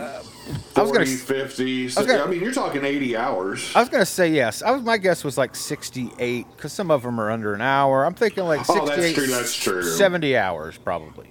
[0.75, 1.89] I was 40, gonna 50.
[1.89, 3.71] So, I gonna- I mean, you're talking 80 hours.
[3.75, 4.61] I was gonna say yes.
[4.63, 8.05] I was my guess was like 68 because some of them are under an hour.
[8.05, 9.83] I'm thinking like Oh, 68, that's true, that's true.
[9.83, 11.27] 70 hours probably.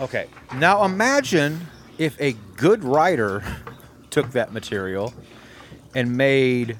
[0.00, 1.66] Okay, now imagine
[1.98, 3.42] if a good writer
[4.10, 5.14] took that material
[5.94, 6.76] and made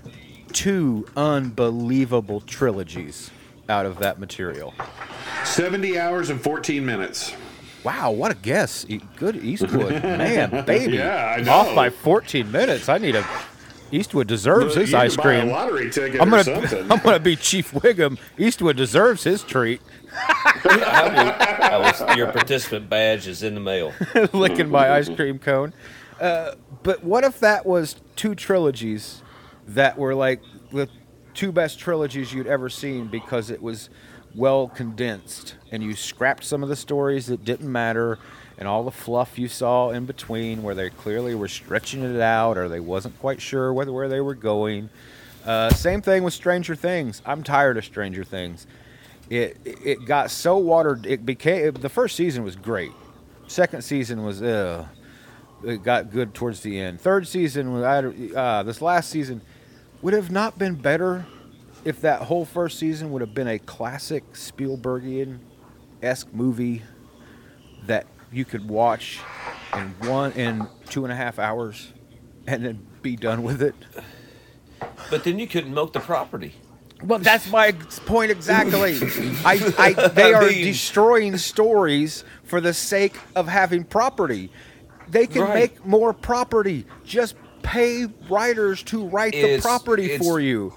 [0.52, 3.30] two unbelievable trilogies
[3.68, 4.74] out of that material.
[5.44, 7.34] 70 hours and 14 minutes.
[7.84, 8.86] Wow, what a guess!
[9.16, 10.98] Good Eastwood, man, baby.
[10.98, 11.52] Yeah, I know.
[11.52, 12.88] Off by 14 minutes.
[12.88, 13.26] I need a.
[13.90, 15.48] Eastwood deserves his You ice could buy cream.
[15.48, 16.82] a lottery ticket I'm or gonna, something.
[16.92, 18.18] I'm gonna be Chief Wiggum.
[18.38, 19.82] Eastwood deserves his treat.
[20.14, 23.92] I will, I will, your participant badge is in the mail.
[24.32, 25.74] licking my ice cream cone.
[26.20, 29.22] Uh, but what if that was two trilogies
[29.66, 30.40] that were like
[30.72, 30.88] the
[31.34, 33.90] two best trilogies you'd ever seen because it was
[34.34, 38.18] well condensed and you scrapped some of the stories that didn't matter
[38.58, 42.56] and all the fluff you saw in between where they clearly were stretching it out
[42.56, 44.88] or they wasn't quite sure whether where they were going.
[45.44, 47.20] Uh, same thing with Stranger Things.
[47.26, 48.66] I'm tired of Stranger Things.
[49.28, 51.06] It it got so watered.
[51.06, 52.92] It became the first season was great.
[53.48, 54.86] Second season was uh
[55.64, 57.00] it got good towards the end.
[57.00, 59.40] Third season, I- uh, this last season,
[60.02, 61.24] would have not been better
[61.84, 65.38] if that whole first season would have been a classic Spielbergian
[66.02, 66.82] esque movie
[67.86, 69.20] that you could watch
[69.74, 71.92] in one in two and a half hours
[72.46, 73.74] and then be done with it.
[75.10, 76.54] But then you couldn't milk the property.
[77.02, 77.72] Well, that's my
[78.06, 78.96] point exactly.
[79.44, 84.50] I, I, they I are mean- destroying stories for the sake of having property.
[85.08, 85.54] They can Right.
[85.54, 86.86] make more property.
[87.04, 90.74] Just pay writers to write the property for you.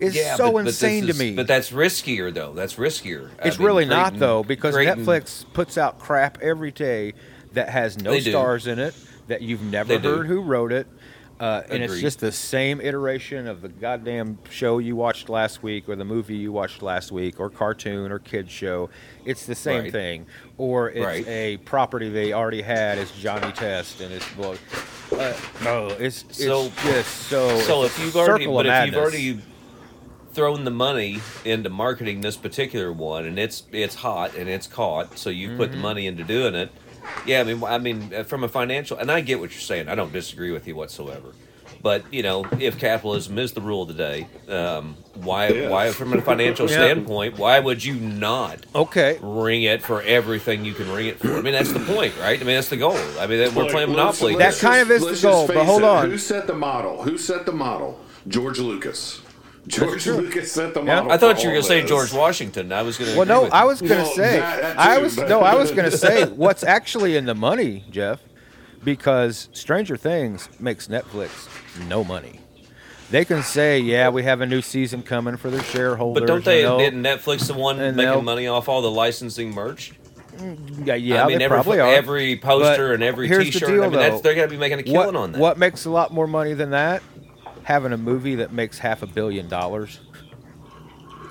[0.00, 1.34] It's Yeah, so but- but insane is- to me.
[1.34, 2.52] But that's riskier, though.
[2.52, 3.30] That's riskier.
[3.42, 7.14] I it's mean, really not though, because Netflix puts out crap every day
[7.52, 8.30] that has no They do.
[8.30, 8.94] stars in it,
[9.28, 10.16] that you've never They do.
[10.16, 10.86] heard who wrote it.
[11.40, 15.88] Uh, and it's just the same iteration of the goddamn show you watched last week,
[15.88, 18.88] or the movie you watched last week, or cartoon or kids show.
[19.24, 19.92] It's the same Right.
[19.92, 20.26] thing.
[20.58, 21.26] Or it's Right.
[21.26, 22.98] a property they already had.
[22.98, 24.54] It's Johnny Test, and it's well,
[25.18, 25.32] uh,
[25.64, 27.58] no, it's it's So- just so.
[27.62, 29.40] So if you've already, but if you've already
[30.34, 35.18] thrown the money into marketing this particular one, and it's it's hot and it's caught,
[35.18, 35.82] so you have put the Mm-hmm.
[35.82, 36.70] money into doing it.
[37.26, 39.88] Yeah, I mean, I mean, uh, from a financial, and I get what you're saying.
[39.88, 41.32] I don't disagree with you whatsoever.
[41.82, 45.68] But you know, if capitalism is the rule of the day, um, why, Yeah.
[45.68, 46.76] why, from a financial Yeah.
[46.76, 51.36] standpoint, why would you not okay, ring it for everything you can ring it for?
[51.36, 52.40] I mean, that's the point, right?
[52.40, 52.96] I mean, that's the goal.
[53.20, 54.36] I mean, we're Like, playing Monopoly.
[54.36, 55.84] That kind of is the goal, but face hold it.
[55.84, 56.10] on.
[56.10, 57.02] Who set the model?
[57.02, 58.00] Who set the model?
[58.28, 59.20] George Lucas.
[59.66, 60.16] George true.
[60.16, 61.06] Lucas set the Yeah.
[61.08, 61.82] I thought for you were going to say.
[61.86, 62.70] George Washington.
[62.72, 63.16] I was going to.
[63.16, 65.70] Well, no, I was gonna Well, say, that- that I was but- no, I was
[65.70, 68.20] gonna say what's actually in the money, Jeff,
[68.82, 71.48] because Stranger Things makes Netflix
[71.88, 72.40] no money.
[73.10, 76.22] They can say, yeah, we have a new season coming for their shareholders.
[76.22, 76.60] But don't they?
[76.60, 76.78] you know.
[76.78, 79.92] Didn't Netflix the one And making they'll- money off all the licensing merch?
[80.36, 81.92] Mm, yeah, yeah, I mean, they every, probably are.
[81.94, 83.68] every poster But and every T-shirt.
[83.68, 85.38] deal, I mean, that's, they're going to be making a killing what, on that.
[85.40, 87.04] What makes a lot more money than that?
[87.64, 90.00] Having a movie that makes half a billion dollars.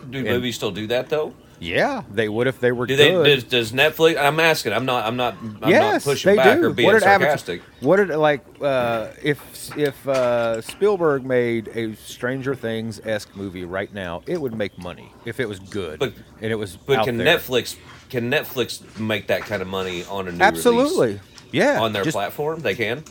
[0.09, 1.33] do and- movies still do that though?
[1.59, 3.11] Yeah, they would if they were Do they?
[3.11, 3.25] good.
[3.25, 4.21] Does, does Netflix?
[4.21, 4.73] I'm asking.
[4.73, 5.05] I'm not.
[5.05, 5.35] I'm not.
[5.61, 6.65] I'm yes, not pushing back do.
[6.65, 7.61] or being what did sarcastic.
[7.79, 9.39] what did like uh, if
[9.77, 15.09] if uh, Spielberg made a Stranger Things esque movie right now, it would make money
[15.23, 16.75] if it was good But- and it was.
[16.75, 17.37] But can there.
[17.37, 17.77] Netflix?
[18.09, 21.21] Can Netflix make that kind of money on a new Absolutely,
[21.53, 22.59] yeah, on their just- platform?
[22.59, 23.05] They can.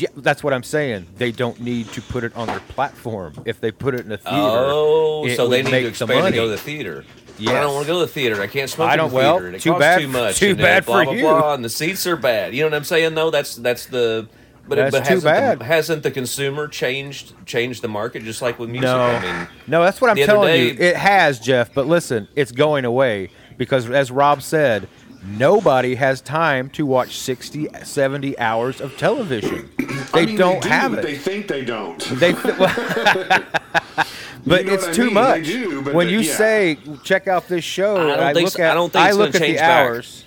[0.00, 1.06] Yeah, that's what I'm saying.
[1.16, 3.34] They don't need to put it on their platform.
[3.44, 6.20] If they put it in a theater, Oh, so they need make to expand and
[6.22, 6.36] money.
[6.36, 7.04] go to the theater.
[7.42, 8.40] But I don't want to go to the theater.
[8.42, 9.56] I can't smoke I don't- the well, theater.
[9.56, 10.36] it too costs bad- too much.
[10.38, 11.22] too bad blah, for blah, you.
[11.22, 12.54] Blah, and the seats are bad.
[12.54, 13.14] You know what I'm saying?
[13.14, 14.26] Though that's that's the.
[14.68, 15.58] But, it, That's but too hasn't bad.
[15.58, 18.84] The, hasn't the consumer changed changed the market just like with music?
[18.84, 20.76] No, I mean, no, that's what I'm telling you.
[20.78, 21.74] It has, Jeff.
[21.74, 24.86] But listen, it's going away because, as Rob said,
[25.22, 29.70] nobody has time to watch 60, 70 hours of television.
[29.78, 29.84] They
[30.22, 31.02] I mean, don't do, have but it.
[31.02, 31.98] They think they don't.
[32.18, 32.74] They, well,
[34.46, 35.14] but You know it's too mean?
[35.14, 35.42] much.
[35.46, 36.34] They do, but when they- you yeah.
[36.36, 39.04] say check out this show, I don't and think look so- at I don't think
[39.04, 39.86] I it's look gonna at change the back.
[39.88, 40.24] hours.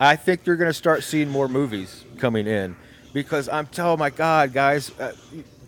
[0.00, 2.74] I think you're going to start seeing more movies coming in
[3.12, 4.90] because I'm oh my god, guys.
[4.98, 5.12] Uh,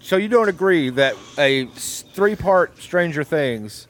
[0.01, 3.87] so you don't agree that a three part Stranger Things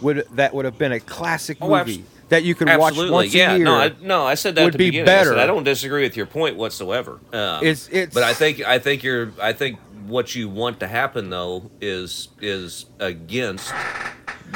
[0.00, 3.52] would that would have been a classic Oh, movie that you could watch once yeah.
[3.52, 3.64] a year?
[3.64, 5.08] No, I, no, I said that would be beginning.
[5.08, 5.38] I, said, better.
[5.38, 7.20] I don't disagree with your point whatsoever.
[7.32, 10.88] Um, It's- it's- but I think I think you're I think what you want to
[10.88, 13.68] happen though is is against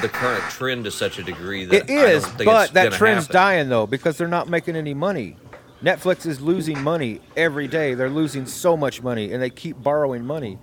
[0.01, 2.93] the current trend to such a degree that It is, I don't think but that
[2.93, 3.35] trend's happen.
[3.35, 5.37] dying though because they're not making any money.
[5.83, 7.93] Netflix is losing money every day.
[7.93, 10.59] They're losing so much money, and they keep borrowing money.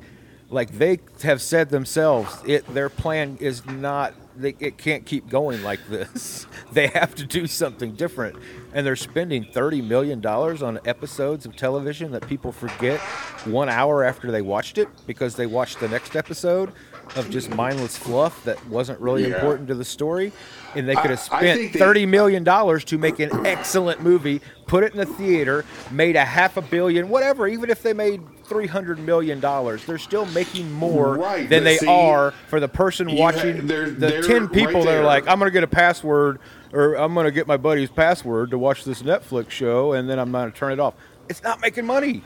[0.49, 4.13] Like they have said themselves, it their plan is not.
[4.35, 6.47] They, it can't keep going like this.
[6.71, 8.35] they have to do something different,
[8.73, 12.99] and they're spending thirty million dollars on episodes of television that people forget
[13.45, 16.71] one hour after they watched it because they watched the next episode
[17.15, 19.35] of just mindless fluff that wasn't really Yeah.
[19.35, 20.31] important to the story,
[20.75, 24.83] and they could have spent they- thirty million dollars to make an excellent movie, put
[24.83, 27.47] it in the theater, made a half a billion, whatever.
[27.47, 31.77] Even if they made three hundred million dollars, they're still making more Right, than they
[31.77, 33.55] see, are for the person watching.
[33.57, 36.39] ha- they're- the they're ten people right that are like, I'm gonna get a password,
[36.73, 40.31] or I'm gonna get my buddy's password to watch this Netflix show, and then I'm
[40.31, 40.93] gonna turn it off.
[41.29, 42.23] It's not making money.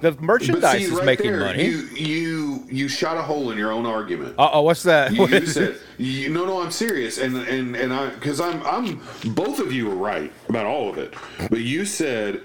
[0.00, 1.64] The merchandise see, is right making there, money.
[1.64, 4.36] You you you shot a hole in your own argument.
[4.38, 5.12] Uh oh, what's that?
[5.12, 6.62] You, What you said you, no, no.
[6.62, 9.02] I'm serious, and and and I because I'm I'm
[9.34, 11.14] both of you are right about all of it.
[11.50, 12.42] But you said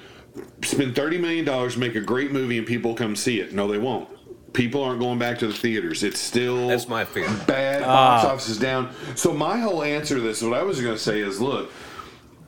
[0.63, 3.53] spend thirty million dollars, make a great movie, and people come see it.
[3.53, 4.09] No, they won't.
[4.53, 6.03] People aren't going back to the theaters.
[6.03, 7.27] It's still That's my fear.
[7.47, 7.85] bad Ah.
[8.21, 8.91] box office is down.
[9.15, 11.71] So my whole answer to this, what I was going to say is, look,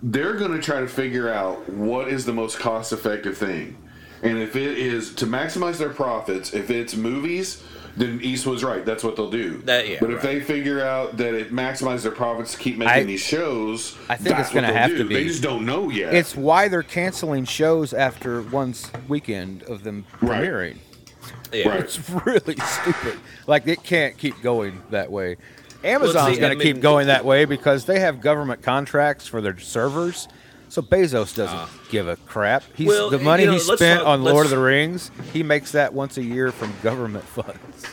[0.03, 3.77] they're going to try to figure out what is the most cost effective thing.
[4.21, 7.61] And if it is to maximize their profits, if it's movies,
[7.97, 8.83] then Eastwood's right.
[8.85, 9.59] That's what they'll do.
[9.65, 10.39] That- yeah, but if right.
[10.39, 14.15] they figure out that it maximizes their profits to keep making I- these shows, I
[14.15, 14.97] think that's it's gonna what they'll have do.
[14.99, 15.15] to be.
[15.15, 16.13] They just don't know yet.
[16.13, 18.73] It's why they're canceling shows after one
[19.07, 20.41] weekend of them Right.
[20.43, 20.77] premiering.
[21.53, 21.69] Yeah.
[21.69, 21.79] Right.
[21.81, 23.17] It's really stupid.
[23.47, 25.37] Like it can't keep going that way.
[25.85, 30.27] Amazon's going to keep going that way because they have government contracts for their servers.
[30.69, 31.69] So Bezos doesn't Ah.
[31.89, 32.63] Give a crap.
[32.75, 34.63] He's Well, the money you know, he let's spent talk- on Lord let's- of the
[34.63, 35.11] Rings.
[35.33, 37.85] He makes that once a year from government funds.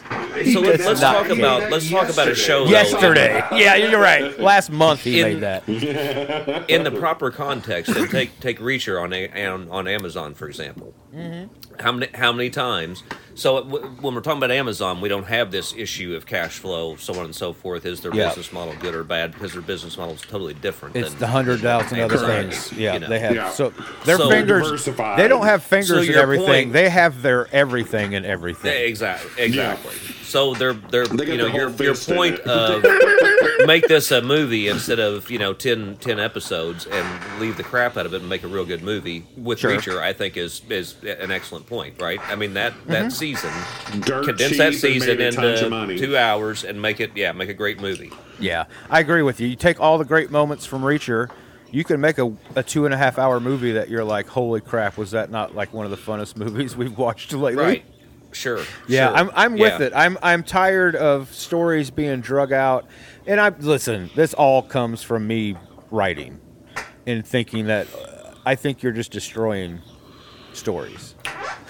[0.52, 3.44] So let, that- let's he talk did about let's talk about a show though, Yesterday,
[3.52, 4.38] yeah, you're right.
[4.40, 5.68] Last month he In- made that.
[6.68, 10.94] in the proper context and take take Reacher on a, on, on Amazon for example.
[11.14, 11.52] Mm-hmm.
[11.80, 13.02] How many how many times?
[13.34, 16.96] So w- when we're talking about Amazon, we don't have this issue of cash flow,
[16.96, 17.86] so on and so forth.
[17.86, 18.28] Is their Yeah.
[18.28, 19.32] business model good or bad?
[19.32, 20.96] Because their business model is totally different.
[20.96, 22.72] It's than- the hundred thousand other Amazon, things.
[22.78, 23.08] Yeah, you know.
[23.08, 23.50] they have Yeah.
[23.50, 23.72] so
[24.04, 24.64] their So- fingers.
[24.64, 25.18] Diversified.
[25.18, 26.46] They don't have fingers So in everything.
[26.46, 28.84] point- They have their everything in Yeah, everything.
[28.88, 29.94] exactly, exactly.
[30.24, 32.82] So they're they're They you know your your point of
[33.66, 37.06] make this a movie instead of you know 10, 10 episodes and
[37.40, 39.72] leave the crap out of it and make a real good movie with Sure.
[39.72, 39.98] Reacher.
[40.00, 42.18] I think is is an excellent point, right?
[42.28, 43.08] I mean that that Mm-hmm.
[43.10, 43.50] season
[44.00, 47.32] Dirt condense that season made a bunch of into two hours and make it yeah
[47.32, 48.10] make a great movie.
[48.40, 49.48] Yeah, I agree with you.
[49.48, 51.28] You take all the great moments from Reacher,
[51.72, 54.60] you can make a, a two and a half hour movie that you're like, holy
[54.60, 57.62] crap, was that not like one of the funnest movies we've watched lately?
[57.64, 57.84] Right.
[58.30, 58.60] Sure.
[58.88, 59.16] Yeah, sure.
[59.16, 59.86] I'm I'm with Yeah.
[59.88, 59.92] it.
[59.94, 62.86] I'm I'm tired of stories being drug out.
[63.26, 65.56] And I listen, this all comes from me
[65.90, 66.40] writing
[67.06, 69.80] and thinking that uh, I think you're just destroying
[70.54, 71.14] stories.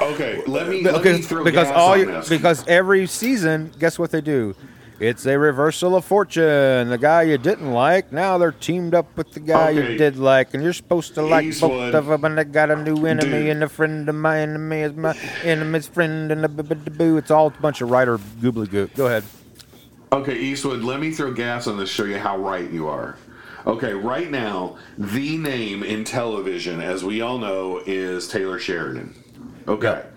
[0.00, 2.28] Okay, let me, let me Because, throw because gas all on you, this.
[2.28, 4.54] because every season, guess what they do?
[5.02, 6.88] It's a reversal of fortune.
[6.88, 9.90] The guy you didn't like, now they're teamed up with the guy Okay.
[9.92, 11.90] you did like, and you're supposed to like Eastwood.
[11.90, 12.24] both of them.
[12.24, 13.48] And they got a new enemy, Dude.
[13.48, 17.16] and a friend of my enemy is my enemy's friend, and a b- b- boo.
[17.16, 18.94] It's all a bunch of writer goobly goop.
[18.94, 19.24] Go ahead.
[20.12, 23.16] Okay, Eastwood, let me throw gas on this, show you how right you are.
[23.66, 29.16] Okay, right now, the name in television, as we all know, is Taylor Sheridan.
[29.66, 29.86] Okay.
[29.88, 30.14] Yep.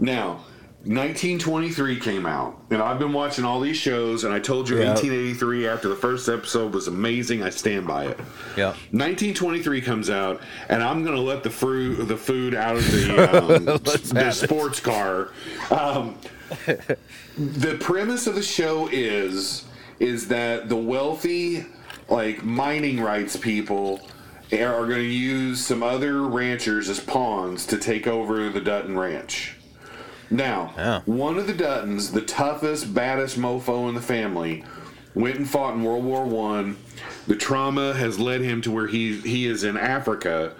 [0.00, 0.44] Now,
[0.84, 4.88] 1923 came out, and I've been watching all these shows, and I told you Yeah.
[4.90, 7.42] 1883 after the first episode was amazing.
[7.42, 8.18] I stand by it.
[8.56, 8.74] Yeah.
[8.90, 13.64] 1923 comes out, and I'm gonna let the fruit, the food out of the, um,
[14.12, 15.28] the sports car.
[15.70, 16.16] Um,
[17.38, 19.64] the premise of the show is
[20.00, 21.64] is that the wealthy,
[22.08, 24.00] like mining rights people,
[24.52, 29.54] are going to use some other ranchers as pawns to take over the Dutton Ranch.
[30.32, 31.00] Now, Yeah.
[31.04, 34.64] one of the Duttons, the toughest, baddest mofo in the family,
[35.14, 36.76] went and fought in World War One.
[37.26, 40.52] The trauma has led him to where he he is in Africa,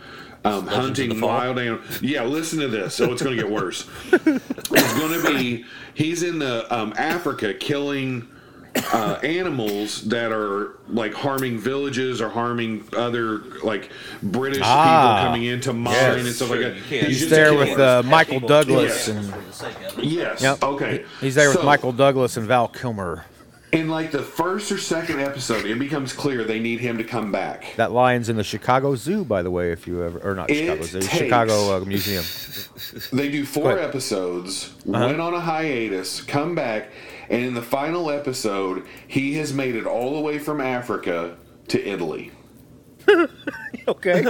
[0.44, 2.02] um, hunting wild animals.
[2.02, 2.94] Yeah, listen to this.
[2.94, 3.88] So it's going to get worse.
[4.12, 8.28] it's going to be he's in the um, Africa killing
[8.92, 13.90] uh, animals that are like harming villages or harming other like
[14.22, 16.26] British Ah, people coming in to mine yes.
[16.26, 16.88] and stuff Sure, like you that.
[16.88, 17.06] can't.
[17.08, 19.08] He's He's there with uh, Michael Douglas, Yes.
[19.08, 20.42] and yes.
[20.42, 20.62] yep.
[20.62, 21.04] Okay.
[21.20, 23.24] He's there with So- Michael Douglas and Val Kilmer.
[23.72, 27.32] In like the first or second episode, it becomes clear they need him to come
[27.32, 27.64] back.
[27.76, 29.72] That lion's in the Chicago Zoo, by the way.
[29.72, 32.22] If you ever, or not It Chicago Zoo, takes- Chicago uh, Museum.
[33.14, 35.06] They do four episodes, Uh-huh.
[35.06, 36.90] went on a hiatus, come back,
[37.28, 41.36] and in the final episode, he has made it all the way from Africa
[41.68, 42.32] to Italy.
[43.88, 44.24] Okay.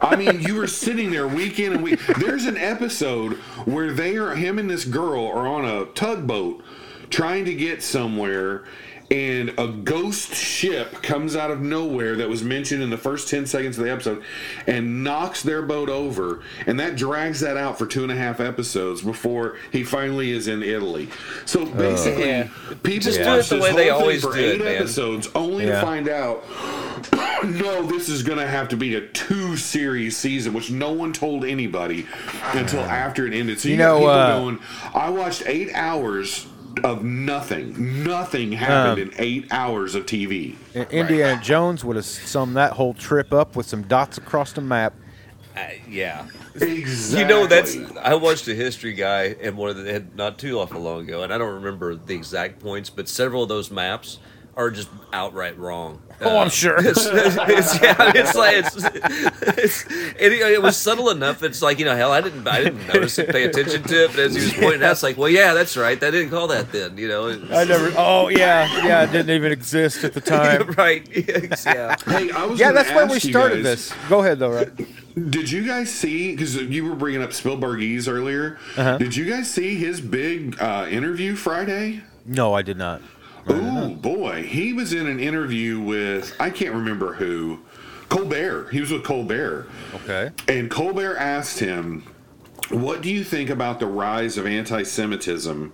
[0.00, 2.00] I mean, you were sitting there week in and week.
[2.18, 3.34] There's an episode
[3.64, 6.64] where they are him and this girl are on a tugboat
[7.10, 8.64] trying to get somewhere,
[9.14, 13.46] and a ghost ship comes out of nowhere that was mentioned in the first ten
[13.46, 14.22] seconds of the episode,
[14.66, 18.40] and knocks their boat over, and that drags that out for two and a half
[18.40, 21.08] episodes before he finally is in Italy.
[21.46, 22.48] So basically, Yeah.
[22.82, 24.54] people Just do watch it the this way they whole thing always for do it,
[24.54, 24.76] eight man.
[24.76, 25.80] episodes only Yeah.
[25.80, 26.44] to find out
[27.44, 31.12] no, this is going to have to be a two series season, which no one
[31.12, 32.06] told anybody
[32.54, 33.60] until after it ended.
[33.60, 34.58] So you, You got know, people uh, going,
[34.94, 36.46] I watched eight hours
[36.82, 38.02] of nothing.
[38.04, 40.56] Nothing happened Um, in eight hours of TV.
[40.74, 44.60] And Indiana Jones would have summed that whole trip up with some dots across the
[44.60, 44.94] map.
[45.56, 46.26] Uh, yeah.
[46.56, 47.20] Exactly.
[47.20, 50.80] You know, that's I watched a history guy and one of the not too awful
[50.80, 54.18] long ago, and I don't remember the exact points, but several of those maps
[54.56, 56.00] are just outright wrong.
[56.20, 56.78] Oh, I'm sure.
[56.86, 58.76] It's, it's, yeah, it's like it's,
[59.58, 61.42] it's it, it was subtle enough.
[61.42, 64.10] It's like you know, hell, I didn't I didn't notice it, pay attention to it,
[64.12, 65.98] but as he was pointing out, it's like, well, yeah, that's right.
[65.98, 66.96] They didn't call that then.
[66.96, 67.92] You know, I never.
[67.96, 69.02] Oh yeah, yeah.
[69.04, 70.68] It didn't even exist at the time.
[70.72, 71.06] right?
[71.14, 71.96] Yeah, yeah.
[72.06, 73.92] Hey, I was Yeah, that's when we started guys- this.
[74.08, 74.70] Go ahead though, right?
[75.30, 76.32] Did you guys see?
[76.32, 78.58] Because you were bringing up Spielbergese earlier.
[78.76, 78.98] Uh-huh.
[78.98, 82.02] Did you guys see his big uh, interview Friday?
[82.26, 83.00] No, I did not.
[83.46, 87.60] Oh boy, he was in an interview with I can't remember who.
[88.08, 88.68] Colbert.
[88.70, 89.66] He was with Colbert.
[89.94, 90.30] Okay.
[90.46, 92.04] And Colbert asked him,
[92.70, 95.72] What do you think about the rise of anti Semitism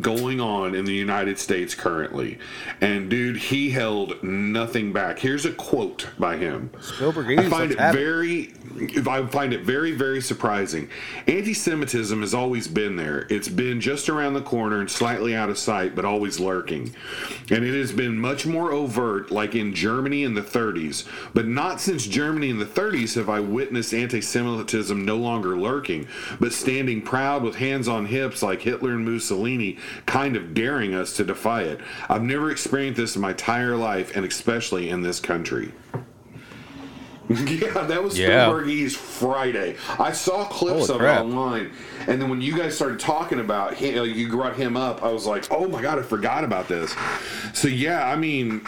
[0.00, 2.38] going on in the United States currently?
[2.80, 5.18] And dude, he held nothing back.
[5.18, 6.70] Here's a quote by him.
[6.78, 7.78] Spielbergese, I find it.
[7.78, 8.52] very
[9.08, 10.88] I find it very, very surprising.
[11.26, 13.26] Anti Semitism has always been there.
[13.28, 16.94] It's been just around the corner and slightly out of sight, but always lurking.
[17.50, 21.06] And it has been much more overt, like in Germany in the 30s.
[21.34, 26.06] But not since Germany in the 30s have I witnessed anti Semitism no longer lurking,
[26.40, 31.14] but standing proud with hands on hips like Hitler and Mussolini, kind of daring us
[31.16, 31.80] to defy it.
[32.08, 35.72] I've never experienced this in my entire life, and especially in this country.
[37.30, 38.46] Yeah, that was Yeah.
[38.48, 39.76] Spielbergese Friday.
[39.98, 41.18] I saw clips Holy of crap.
[41.20, 41.72] it online,
[42.06, 45.02] and then when you guys started talking about him, you brought him up.
[45.02, 46.94] I was like, oh my god, I forgot about this.
[47.52, 48.62] So yeah, I mean,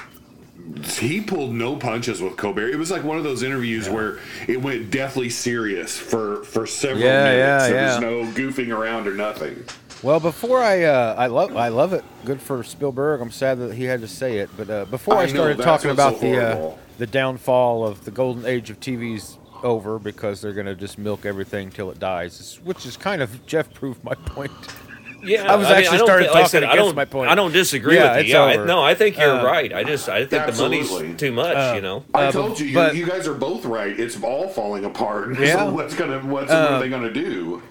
[0.99, 2.69] he pulled no punches with Colbert.
[2.71, 4.19] It was like one of those interviews where
[4.49, 7.39] it went deathly serious for for several Yeah, minutes.
[7.39, 7.95] yeah, there yeah.
[7.95, 9.65] was no goofing around or nothing.
[10.03, 12.03] Well, before I, uh, I love, I love it.
[12.25, 13.21] Good for Spielberg.
[13.21, 15.65] I'm sad that he had to say it, but uh, before I, I started that's
[15.67, 19.99] talking what's so about the uh, the downfall of the golden age of TV's over
[19.99, 23.73] because they're going to just milk everything till it dies, which is kind of Jeff
[23.75, 24.53] proved my point.
[25.23, 27.05] Yeah, I was mean, actually don't started thi- like I talking said, against don't, my
[27.05, 27.31] point.
[27.31, 28.35] I don't disagree Yeah, with it's you.
[28.37, 29.73] Yeah, I, no, I think you're Uh, right.
[29.73, 31.75] I just I think the money's too much.
[31.77, 32.05] you know.
[32.15, 33.99] I Uh, told but- you, you, but- you guys are both right.
[33.99, 35.39] It's all falling apart.
[35.39, 35.57] Yeah.
[35.67, 37.63] So what's gonna what's Uh, what are they gonna do?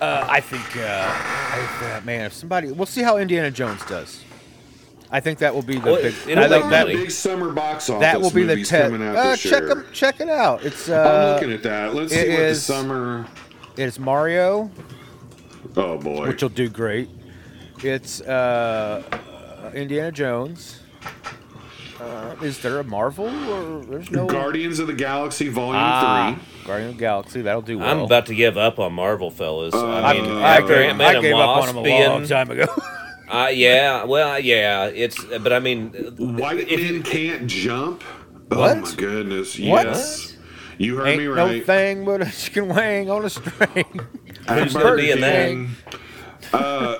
[0.00, 4.22] Uh, I think, uh, I, uh, man, if somebody, we'll see how Indiana Jones does.
[5.12, 6.14] I think that will be the Well, big.
[6.28, 6.96] it'll I make think that, money.
[6.98, 8.00] big summer box office.
[8.02, 8.90] that will be the movies test.
[8.92, 9.70] coming out Uh, this check year.
[9.72, 10.64] 'em- check it out.
[10.64, 11.94] It's I'm uh, looking at that.
[11.94, 13.26] Let's see what the summer.
[13.76, 14.70] it's Mario,
[15.76, 16.28] Oh boy.
[16.28, 17.08] which will do great.
[17.82, 19.02] It's uh,
[19.62, 20.80] uh, Indiana Jones.
[22.00, 26.66] Uh, is there a Marvel or there's no Guardians of the Galaxy Volume ah, Three.
[26.66, 27.42] Guardian of the Galaxy?
[27.42, 27.90] That'll do well.
[27.90, 29.74] I'm about to give up on Marvel, fellas.
[29.74, 31.82] Uh, I mean, I- after I- Ant Man I and gave up on Wasp a
[31.82, 32.66] being, long time ago.
[33.30, 35.24] Uh, yeah, well, yeah, it's.
[35.24, 38.02] But I mean, White if men you, can't jump.
[38.48, 38.76] What?
[38.78, 39.56] Oh my goodness!
[39.56, 39.86] What?
[39.86, 40.36] Yes.
[40.78, 41.36] You heard Ain't me right.
[41.36, 41.64] no right.
[41.64, 44.00] thing but a chicken wing on a string.
[44.48, 45.68] Who's Burger gonna be in that?
[46.52, 46.98] Uh,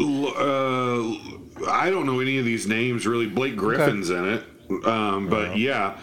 [0.00, 3.26] l- uh, I don't know any of these names really.
[3.26, 4.44] Blake Griffin's in it,
[4.86, 5.98] um, but yeah,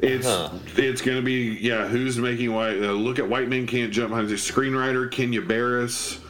[0.00, 0.50] it's Huh.
[0.76, 1.86] it's gonna be yeah.
[1.88, 2.76] Who's making white?
[2.82, 4.12] Uh, look at White Men Can't Jump.
[4.14, 6.20] The screenwriter Kenya Barris.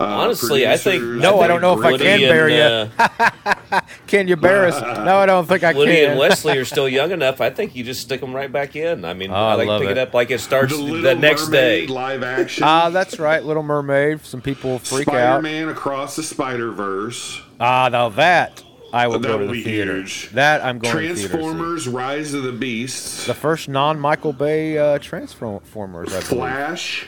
[0.00, 3.80] Uh, Honestly, I think- No, I don't know if I Woody can and, bury uh,
[4.06, 4.80] Can you bear us?
[4.80, 6.10] No, I don't think I Woody can.
[6.10, 7.40] and Wesley are still young enough.
[7.40, 9.04] I think you just stick them right back in.
[9.04, 9.96] I mean, Oh, I I like love pick it.
[9.96, 9.98] it.
[9.98, 11.86] up like it starts The the, next day.
[11.88, 12.62] live action.
[12.64, 14.24] Ah, that's right, Little Mermaid.
[14.24, 15.40] Some people freak out.
[15.42, 17.42] Spider-Man across the Spider Verse.
[17.58, 19.96] Ah, now that I will that go to the theater.
[19.96, 20.30] Huge.
[20.30, 21.28] That I'm going to theater to see.
[21.28, 23.26] Transformers: Rise of the Beasts.
[23.26, 26.08] The first non-Michael Bay uh, Transformers.
[26.08, 26.24] I believe.
[26.24, 27.06] Flash.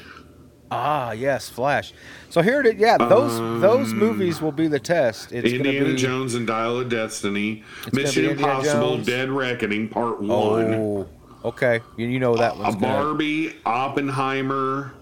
[0.72, 1.92] Ah, yes, Flash.
[2.28, 2.74] So here it is.
[2.76, 5.32] Yeah, those those movies will be the test.
[5.32, 7.64] It's Um, Indiana be, Jones and Dial of Destiny.
[7.92, 9.06] Mission Impossible: Jones.
[9.06, 10.74] Dead Reckoning Part One.
[10.74, 11.08] Oh,
[11.44, 11.80] okay.
[11.96, 12.80] You, you know that gonna.
[12.80, 14.92] Barbie, Oppenheimer,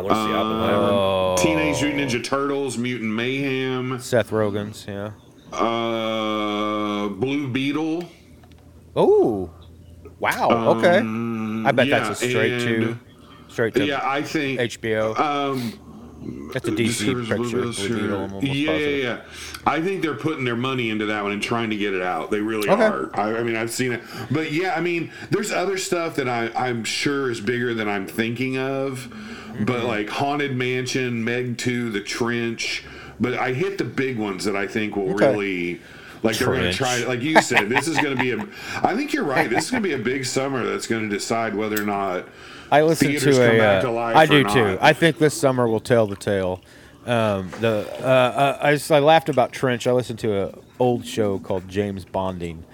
[0.00, 0.88] want to see Oppenheimer.
[0.90, 4.86] Oh, Teenage Mutant Ninja Turtles, Mutant Mayhem, Seth Rogen's.
[4.88, 5.10] Yeah.
[5.52, 8.04] uh, Blue Beetle.
[8.96, 9.50] Oh,
[10.18, 10.76] wow.
[10.78, 10.98] Okay.
[10.98, 12.98] I bet Um, yeah, that's a straight to
[13.54, 15.18] straight to Yeah, I think HBO.
[15.18, 17.36] Um, That's a DC Sure, picture.
[17.36, 19.20] Blue Blue Beetle, Beetle, I'm almost yeah, yeah, yeah.
[19.66, 22.30] I think they're putting their money into that one and trying to get it out.
[22.30, 22.82] They really Okay.
[22.82, 23.10] are.
[23.14, 26.50] I, I mean, I've seen it, but yeah, I mean, there's other stuff that I,
[26.56, 29.08] I'm sure is bigger than I'm thinking of,
[29.54, 29.66] Mm-hmm.
[29.66, 32.84] but like Haunted Mansion, Meg Two, The Trench.
[33.20, 35.28] But I hit the big ones that I think will Okay.
[35.28, 35.80] really.
[36.24, 38.38] Like they're going to try, like you said, this is going to be a.
[38.82, 39.48] I think you're right.
[39.48, 42.26] This is going to be a big summer that's going to decide whether or not
[42.70, 43.58] I listen theaters to come a.
[43.58, 44.52] back uh, to I do not.
[44.52, 44.78] too.
[44.80, 46.60] I think this summer will tell the tale.
[47.06, 49.86] Um, the uh, uh, I just I laughed about Trench.
[49.86, 52.64] I listened to a old show called James Bonding,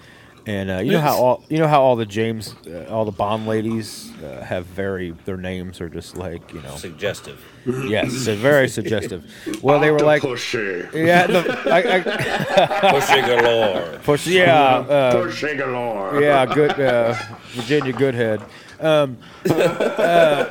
[0.47, 3.11] and uh, you know how all you know how all the James uh, all the
[3.11, 7.45] Bond ladies uh, have very their names are just like you know Suggestive.
[7.67, 9.25] yes so very suggestive.
[9.65, 10.87] Well, they were like Octopushy.
[10.95, 13.99] yeah the, I, I, Pushing galore.
[14.05, 16.23] push yeah uh, Pushy galore.
[16.23, 17.15] yeah, good uh,
[17.55, 18.41] Virginia Goodhead.
[18.81, 19.19] Um,
[19.49, 20.45] uh,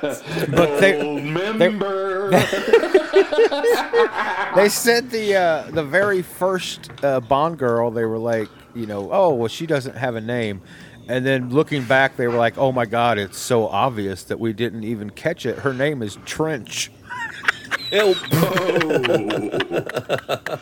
[0.49, 2.29] but they Old member.
[4.55, 9.09] they said the uh, the very first uh, Bond girl they were like you know
[9.11, 10.61] oh well she doesn't have a name.
[11.07, 14.53] And then looking back, they were like, "Oh my God, it's so obvious that we
[14.53, 16.91] didn't even catch it." Her name is Trench.
[17.91, 18.13] Ew.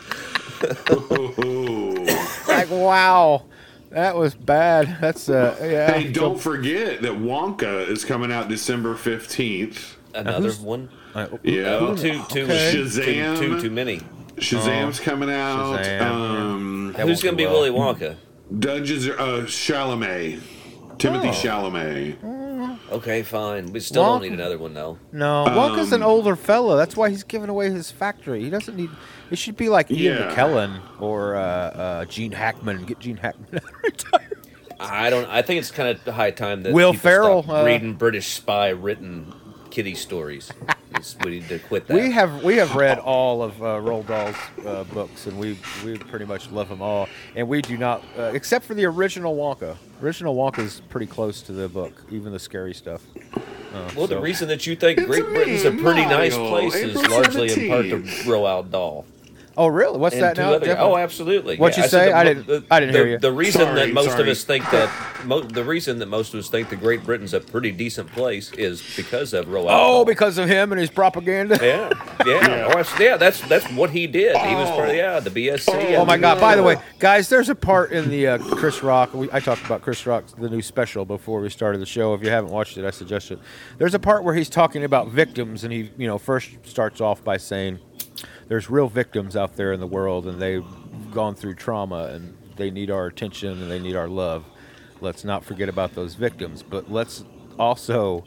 [0.90, 2.24] Oh.
[2.48, 3.44] Like, wow,
[3.90, 4.98] that was bad.
[5.00, 5.92] That's uh, yeah.
[5.92, 9.94] Hey, don't forget that Wonka is coming out December 15th.
[10.14, 10.88] Another who's- one.
[11.14, 11.78] Uh, Yeah.
[11.80, 12.72] Too too Okay.
[12.72, 13.38] too, Shazam.
[13.38, 14.00] too too many.
[14.36, 15.80] Shazam's coming out.
[15.80, 17.62] Shazam, um, Who's gonna be do well.
[17.62, 18.16] Willy Wonka?
[18.56, 20.40] Dungeons, uh, Chalamet.
[20.98, 21.32] Timothée Oh.
[21.32, 22.78] Chalamet.
[22.92, 23.72] Okay, fine.
[23.72, 24.06] We still Wonka.
[24.06, 24.98] don't need another one though.
[25.12, 26.76] No, Wonka's an Um, older fella.
[26.76, 28.42] That's why he's giving away his factory.
[28.42, 28.90] He doesn't need.
[29.30, 30.34] It should be like Ian Yeah.
[30.34, 32.84] McKellen or uh, uh, Gene Hackman.
[32.84, 34.38] Get Gene Hackman retired.
[34.80, 35.28] I don't.
[35.28, 38.68] I think it's kind of high time that Will people Ferrell, uh, reading British spy
[38.68, 39.32] written
[39.70, 40.50] kitty stories.
[40.90, 41.94] It's- we need to quit that.
[41.94, 45.98] We have we have read all of uh, Roald Dahl's uh, books, and we we
[45.98, 47.08] pretty much love them all.
[47.36, 49.76] And we do not, uh, except for the original Wonka.
[50.02, 53.02] Original Wonka is pretty close to the book, even the scary stuff.
[53.74, 56.48] Uh, well, the reason that you think It's Great me, Britain's a pretty nice Mario,
[56.50, 57.98] place is April largely in part to
[58.28, 59.04] Roald Dahl.
[59.58, 59.98] Oh, really?
[59.98, 60.52] What's that now?
[60.54, 61.56] other- oh, absolutely.
[61.56, 62.06] What'd you said say?
[62.10, 63.18] the I didn't- The, I didn't the, hear you.
[63.18, 64.22] The reason Sorry, that most sorry.
[64.22, 64.88] of us think that
[65.24, 68.52] mo- the reason that most of us think that Great Britain's a pretty decent place
[68.52, 69.64] is because of Roald.
[69.64, 70.04] Oh, Dahl.
[70.04, 71.58] because of him and his propaganda.
[71.60, 71.90] Yeah,
[72.24, 73.16] yeah, Oh, that's- yeah.
[73.16, 74.36] That's that's what he did.
[74.36, 75.96] He was part of yeah the BSC.
[75.96, 76.40] Oh my and- God!
[76.40, 79.12] By the way, guys, there's a part in the uh, Chris Rock.
[79.12, 82.14] We, I talked about Chris Rock's the new special before we started the show.
[82.14, 83.40] If you haven't watched it, I suggest it.
[83.78, 87.24] There's a part where he's talking about victims, and he, you know, first starts off
[87.24, 87.80] by saying,
[88.48, 90.66] "There's real victims out there in the world, and they've
[91.12, 94.44] gone through trauma, and they need our attention, and they need our love.
[95.00, 97.24] Let's not forget about those victims, but let's
[97.58, 98.24] also."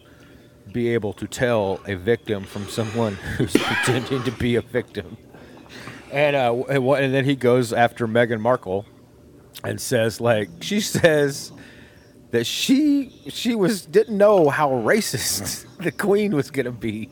[0.71, 5.17] Be able to tell a victim from someone who's pretending to be a victim.
[6.11, 8.85] And uh, and, then he goes after Meghan Markle,
[9.63, 11.51] and says like she says
[12.31, 17.09] that she she was didn't know how racist the Queen was gonna be.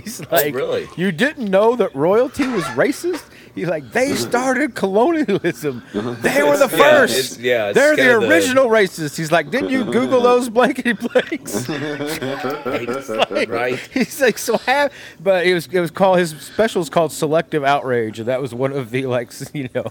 [0.00, 0.88] He's oh, like, really?
[0.96, 3.24] You didn't know that royalty was racist?
[3.54, 4.16] He's like, they mm-hmm.
[4.16, 5.82] started colonialism.
[5.92, 6.22] Mm-hmm.
[6.22, 7.38] They were the Yeah, first.
[7.38, 9.16] yeah, it's They're the kinda the- original racists.
[9.16, 11.68] He's like, didn't you Google those blankety blanks?
[13.48, 13.78] right.
[13.92, 17.62] He's like so happy, but it was it was called his special is called Selective
[17.62, 19.86] Outrage, and that was one of the like you know,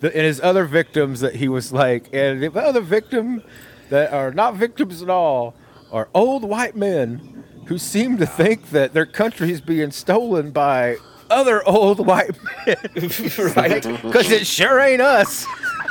[0.00, 3.42] the, and his other victims that he was like, and the other victim
[3.90, 5.54] that are not victims at all
[5.92, 10.96] are old white men who seem to think that their country is being stolen by
[11.30, 12.36] other old white
[12.66, 12.76] men
[13.56, 13.82] right.
[14.02, 15.46] because it sure ain't us.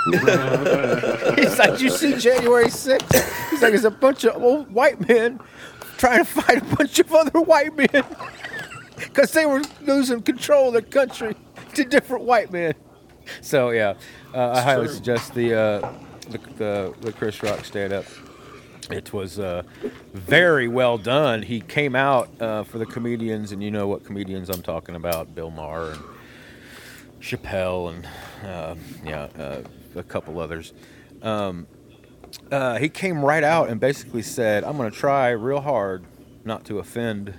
[0.06, 3.50] He's like, you see January 6th?
[3.50, 5.40] He's like, it's a bunch of old white men
[5.98, 7.90] trying to fight a bunch of other white men
[8.98, 11.36] because they were losing control of their country
[11.74, 12.74] to different white men.
[13.42, 13.96] So yeah,
[14.34, 14.96] uh, I highly true.
[14.96, 15.94] suggest the, uh,
[16.30, 18.06] the the the Chris Rock stand up.
[18.92, 19.64] It was uh,
[20.14, 21.42] very well done.
[21.42, 25.34] He came out uh, for the comedians, and you know what comedians I'm talking about:
[25.34, 26.02] Bill Maher and
[27.20, 28.08] Chappelle, and
[28.46, 29.62] uh, yeah, uh,
[29.96, 30.74] a couple others.
[31.22, 31.68] Um,
[32.52, 36.04] uh, he came right out and basically said, "I'm going to try real hard
[36.44, 37.34] not to offend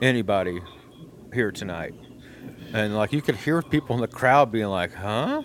[0.00, 0.60] anybody
[1.32, 1.94] here tonight."
[2.72, 5.42] And like you could hear people in the crowd being like, "Huh?"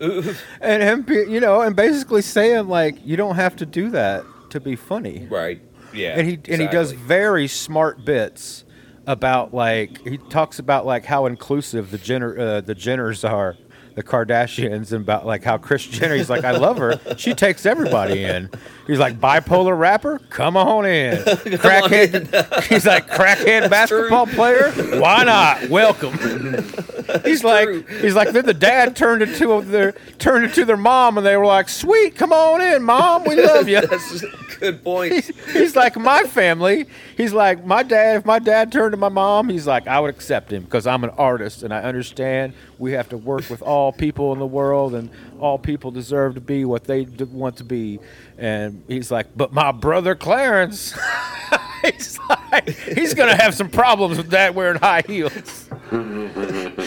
[0.60, 4.60] and him, you know, and basically saying like, "You don't have to do that to
[4.60, 5.60] be funny." Right.
[5.92, 6.18] Yeah.
[6.18, 8.64] and he and he does very smart bits
[9.06, 13.56] about like he talks about like how inclusive the Jenner uh, the Jenners are,
[13.96, 16.14] the Kardashians, and about like how Kris Jenner.
[16.14, 17.00] He's like, I love her.
[17.16, 18.50] She takes everybody in.
[18.86, 20.18] He's like bipolar rapper.
[20.28, 21.16] Come on in.
[21.24, 22.62] Crackhead.
[22.68, 24.70] he's like crackhead basketball player.
[25.00, 25.68] Why not?
[25.70, 26.12] Welcome.
[27.24, 31.26] He's like he's like then the dad turned into their turned into their mom and
[31.26, 33.80] they were like, sweet, come on in, mom, we love you.
[33.80, 34.28] That's a
[34.58, 35.12] good point.
[35.12, 36.86] He's, he's like my family.
[37.16, 38.16] He's like my dad.
[38.16, 41.04] If my dad turned to my mom, he's like I would accept him because I'm
[41.04, 44.94] an artist and I understand we have to work with all people in the world
[44.94, 45.10] and
[45.40, 47.98] all people deserve to be what they want to be.
[48.38, 50.96] And he's like, but my brother Clarence,
[51.82, 55.68] he's like, he's gonna have some problems with that wearing high heels.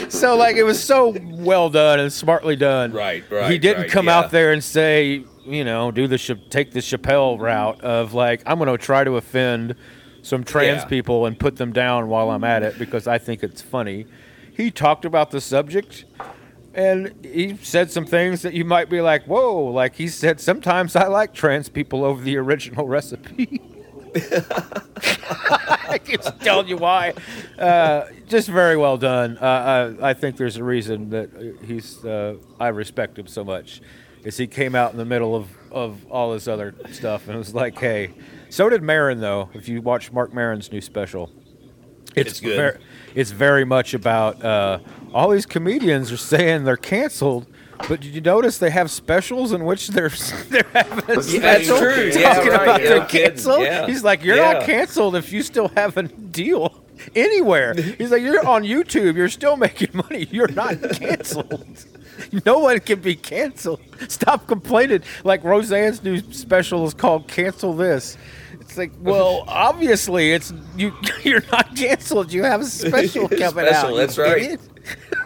[0.09, 2.91] so like it was so well done and smartly done.
[2.91, 3.51] Right, right.
[3.51, 4.17] He didn't right, come yeah.
[4.19, 6.17] out there and say, you know, do the
[6.49, 9.75] take the Chappelle route of like I'm going to try to offend
[10.21, 10.89] some trans Yeah.
[10.89, 14.05] people and put them down while I'm at it because I think it's funny.
[14.51, 16.03] He talked about the subject
[16.73, 20.95] and he said some things that you might be like, "Whoa!" Like he said, sometimes
[20.95, 23.61] I like trans people over the original recipe.
[24.15, 27.13] I can tell you why.
[27.57, 29.37] Uh, just very well done.
[29.37, 31.29] Uh, I, I think there's a reason that
[31.65, 32.03] he's.
[32.03, 33.81] Uh, I respect him so much,
[34.23, 37.53] is he came out in the middle of of all this other stuff, and was
[37.53, 38.11] like, hey.
[38.51, 39.49] So did Maron though.
[39.53, 41.31] If you watch Marc Maron's new special,
[42.15, 42.55] It's good.
[42.57, 42.79] ver-
[43.13, 44.79] it's very much about uh,
[45.13, 47.45] all these comedians are saying they're canceled.
[47.87, 50.09] But did you notice they have specials in which they're
[50.49, 52.11] they're having a Yeah, that's true.
[52.11, 52.63] talking Yeah, right.
[52.63, 53.61] about Yeah, they're canceled?
[53.61, 53.87] Yeah.
[53.87, 56.83] He's like, you're not canceled if you still have a deal
[57.15, 57.73] anywhere.
[57.73, 60.27] He's like, you're on YouTube, you're still making money.
[60.29, 61.85] You're not canceled.
[62.45, 63.79] No one can be canceled.
[64.09, 65.03] Stop complaining.
[65.23, 68.17] Like Roseanne's new special is called "Cancel This."
[68.59, 70.93] It's like, well, obviously, it's you.
[71.23, 72.33] You're not canceled.
[72.33, 73.51] You have a special coming out.
[73.69, 74.37] Special, you that's right.
[74.37, 74.61] idiot.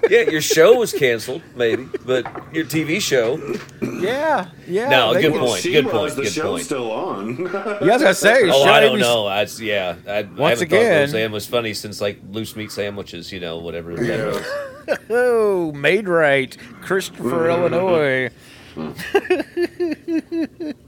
[0.10, 3.38] Yeah, your show was canceled, maybe, but your TV show.
[3.82, 4.90] Yeah, yeah.
[4.90, 5.94] No, they good point, she good was.
[5.94, 6.66] point, The good show's point.
[6.66, 7.38] still on.
[7.38, 8.50] Yeah, I was gonna say.
[8.50, 9.28] Oh, should I don't know.
[9.28, 12.72] I, yeah, I, I Once haven't again- thought Roseanne was funny since like loose meat
[12.72, 13.96] sandwiches, you know, whatever.
[13.96, 14.26] that Yeah.
[14.26, 14.46] was.
[15.10, 17.74] Oh, Maid-Rite, Christopher, mm-hmm.
[17.74, 18.30] Illinois.
[18.76, 20.72] Mm-hmm.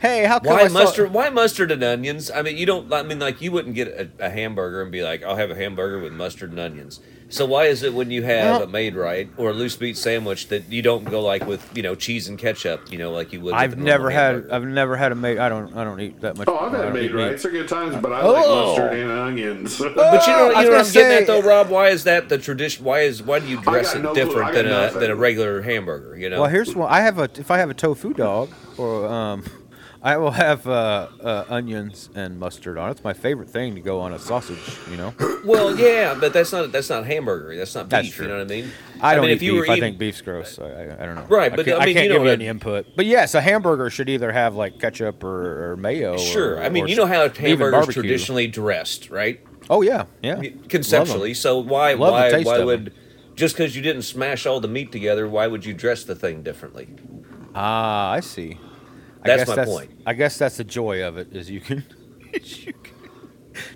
[0.00, 1.12] hey, how come Why I saw- mustard?
[1.12, 2.30] Why mustard and onions?
[2.30, 2.92] I mean, you don't.
[2.92, 5.54] I mean, like you wouldn't get a, a hamburger and be like, "I'll have a
[5.56, 7.00] hamburger with mustard and onions."
[7.32, 10.48] So why is it when you have Well- a Maid-Rite or a loose meat sandwich
[10.48, 12.90] that you don't go like with you know cheese and ketchup?
[12.90, 13.54] You know, like you would.
[13.54, 14.32] I've a normal never had.
[14.34, 14.54] hamburger?
[14.54, 15.38] I've never had a made.
[15.38, 15.76] I don't.
[15.76, 16.48] I don't eat that much.
[16.48, 17.22] Oh, I've had made eat meat.
[17.22, 17.42] rights.
[17.44, 18.66] They're good times, but I like Oh.
[18.68, 19.78] mustard and onions.
[20.00, 21.68] But you know, ah, I you was know what gonna I'm getting at though, Rob.
[21.68, 22.84] Why is that the tradition?
[22.84, 25.00] Why is why do you dress it no different got than a nothing.
[25.00, 26.16] than a regular hamburger?
[26.16, 26.40] You know.
[26.40, 26.90] Well, here's one.
[26.90, 27.30] I have a.
[27.36, 28.50] If I have a tofu dog,
[28.80, 29.44] or um,
[30.02, 32.92] I will have uh, uh, onions and mustard on it.
[32.92, 34.58] It's my favorite thing to go on a sausage.
[34.90, 35.14] You know.
[35.44, 37.56] Well, yeah, but that's not that's not hamburger.
[37.56, 37.90] That's not beef.
[37.90, 38.70] That's You know what I mean?
[39.00, 39.62] I don't mean, eat beef.
[39.68, 40.58] I eating- think beef's gross.
[40.58, 41.26] I, I, I don't know.
[41.28, 42.86] Right, I but, can't, I mean, can't you know give you any input.
[42.96, 46.16] But yes, a hamburger should either have like ketchup or, or mayo.
[46.18, 46.56] Sure.
[46.56, 49.40] or- I mean, you know how hamburgers traditionally dressed, right?
[49.68, 50.42] Oh yeah, yeah.
[50.68, 51.32] Conceptually.
[51.34, 52.94] So why Love why why would them.
[53.34, 56.42] just because you didn't smash all the meat together, why would you dress the thing
[56.42, 56.88] differently?
[57.54, 58.58] Ah, I see.
[59.22, 59.90] I That's guess my that's, point.
[60.06, 61.84] I guess that's the joy of it is you can,
[62.32, 62.94] you can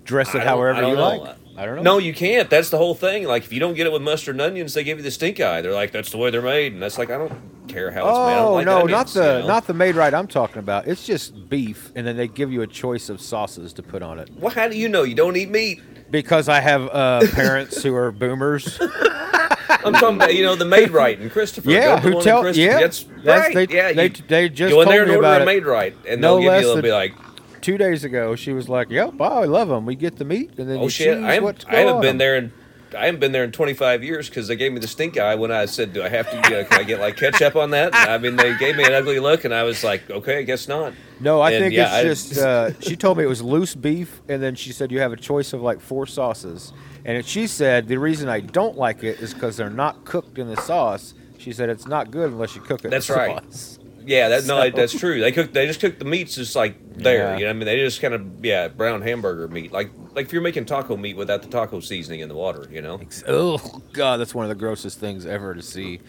[0.03, 1.17] dress it however you know.
[1.17, 1.37] like.
[1.57, 1.83] I don't know.
[1.83, 2.49] No, you can't.
[2.49, 3.23] That's the whole thing.
[3.23, 5.39] Like if you don't get it with mustard and onions, they give you the stink
[5.39, 5.61] eye.
[5.61, 7.31] They're like, that's the way they're made, and that's like I don't
[7.69, 8.23] care how it's made.
[8.33, 10.85] I Oh like no, not the not the Maid-Rite I'm talking about.
[10.85, 14.19] It's just beef, and then they give you a choice of sauces to put on
[14.19, 14.29] it.
[14.37, 15.81] Well, how do you know you don't eat meat?
[16.11, 18.77] Because I have uh, parents who are boomers.
[19.69, 21.69] I'm talking about you know the Maid-Rite and Christopher.
[21.69, 22.65] Yeah, who tell- Christopher.
[22.65, 23.67] yeah, that's, that's- right.
[23.69, 26.39] they- yeah, they- you they just go in there and order a Maid-Rite, and No
[26.39, 26.73] they'll give you.
[26.73, 27.13] They'll be like,
[27.61, 29.87] Two days ago, she was like, "Yep, oh, I love them.
[29.87, 31.17] We get the meat, and then Oh shit!
[31.17, 32.53] I, am, I haven't been 'em." there in
[32.95, 35.51] I haven't been there in 25 years because they gave me the stink eye when
[35.51, 36.35] I said, "Do I have to?
[36.35, 38.83] You know, can I get like ketchup on that?" And, I mean, they gave me
[38.85, 41.73] an ugly look, and I was like, "Okay, I guess not." No, I And, think
[41.73, 42.37] yeah, I- just.
[42.37, 45.17] Uh, she told me it was loose beef, and then she said you have a
[45.17, 46.71] choice of like four sauces.
[47.05, 50.47] And she said the reason I don't like it is because they're not cooked in
[50.47, 51.13] the sauce.
[51.37, 52.89] She said it's not good unless you cook it.
[52.89, 53.53] That's in the right.
[53.53, 53.79] sauce.
[54.07, 55.19] Yeah, that no, that's true.
[55.19, 55.51] They cook.
[55.53, 57.17] They just cook the meats just like there.
[57.17, 57.37] Yeah.
[57.37, 60.27] You know, what I mean, they just kind of yeah brown hamburger meat, like like
[60.27, 62.67] if you're making taco meat without the taco seasoning in the water.
[62.71, 62.99] You know.
[63.27, 66.01] Oh God, that's one of the grossest things ever to see.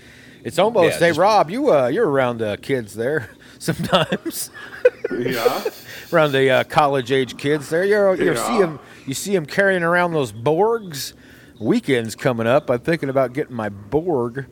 [0.45, 0.95] It's almost.
[0.95, 4.51] Yeah, hey, just- Rob, you uh, you're around uh, kids there sometimes.
[5.19, 5.65] yeah.
[6.13, 7.85] around the uh, college age kids there.
[7.85, 8.47] You're, you Yeah.
[8.47, 8.79] see them.
[9.07, 11.13] You see them carrying around those Borgs.
[11.59, 12.69] Weekends coming up.
[12.71, 14.47] I'm thinking about getting my Borg.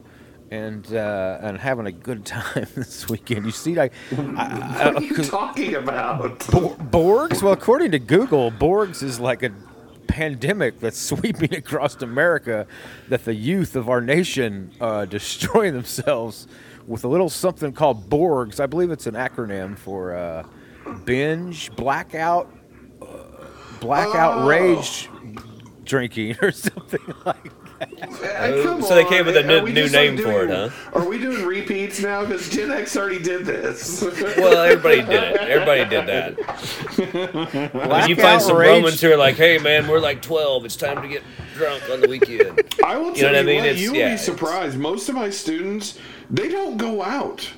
[0.51, 3.45] And uh, and having a good time this weekend.
[3.45, 4.15] You see, like I,
[4.93, 6.47] What are you talking about?
[6.49, 7.43] Bor- Borgs?
[7.43, 9.51] Well, according to Google, Borgs is like a
[10.07, 12.67] pandemic that's sweeping across America
[13.09, 16.47] that the youth of our nation uh, destroying themselves
[16.87, 18.61] with a little something called Borgs.
[18.61, 20.47] I believe it's an acronym for uh,
[21.05, 22.53] binge, blackout,
[23.01, 23.07] uh,
[23.80, 24.47] blackout Oh.
[24.47, 25.09] rage
[25.85, 27.51] drinking or something like that.
[28.20, 29.09] Hey, come so they on.
[29.11, 30.70] came with a new- we new just, like, name for it, huh?
[30.95, 32.22] Are we doing repeats now?
[32.24, 34.01] Because Gen X already did this.
[34.39, 35.37] Well, everybody did it.
[35.41, 37.72] Everybody did that.
[37.91, 40.64] When you find some rage- Romans who are like, "Hey, man, we're like 12.
[40.64, 41.22] It's time to get
[41.57, 43.57] drunk on the weekend." I will tell You know what I you mean?
[43.59, 44.78] what, It's- you will yeah, be surprised.
[44.78, 45.99] Most of my students,
[46.31, 47.49] they don't go out.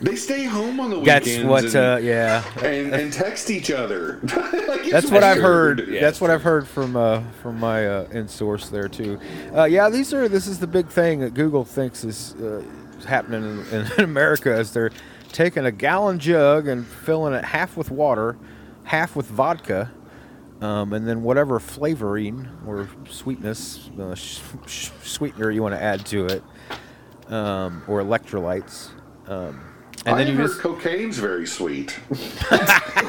[0.00, 1.26] They stay home on the weekends.
[1.26, 2.44] That's what, and, uh, yeah.
[2.62, 4.20] and, and text each other.
[4.66, 5.88] Like, That's what I've heard.
[5.88, 9.18] Yeah, That's what I've heard from uh, from my uh, in source there too.
[9.54, 12.62] Uh, yeah, these are this is the big thing that Google thinks is uh,
[13.06, 14.90] happening in, in America is they're
[15.32, 18.36] taking a gallon jug and filling it half with water,
[18.84, 19.90] half with vodka,
[20.60, 26.04] um, and then whatever flavoring or sweetness, uh, sh- sh- sweetener you want to add
[26.06, 26.42] to it,
[27.28, 28.88] um, or electrolytes.
[29.28, 29.60] Um,
[30.04, 31.98] and I then you heard just cocaine's very sweet.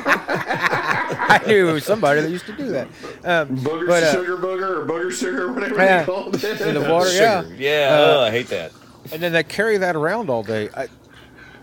[0.09, 2.87] I knew somebody that used to do that.
[3.23, 5.99] Um, Booger but, uh, sugar booger or booger sugar, whatever Yeah.
[5.99, 6.61] they called it.
[6.61, 7.43] in the water, yeah.
[7.43, 7.55] Sugar.
[7.55, 8.71] Yeah, Uh, oh, I hate that.
[9.11, 10.69] and then they carry that around all day.
[10.75, 10.87] I,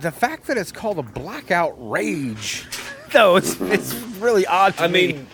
[0.00, 2.66] the fact that it's called a blackout rage,
[3.12, 4.76] though, it's it's really odd.
[4.76, 5.06] To I me.
[5.14, 5.26] mean,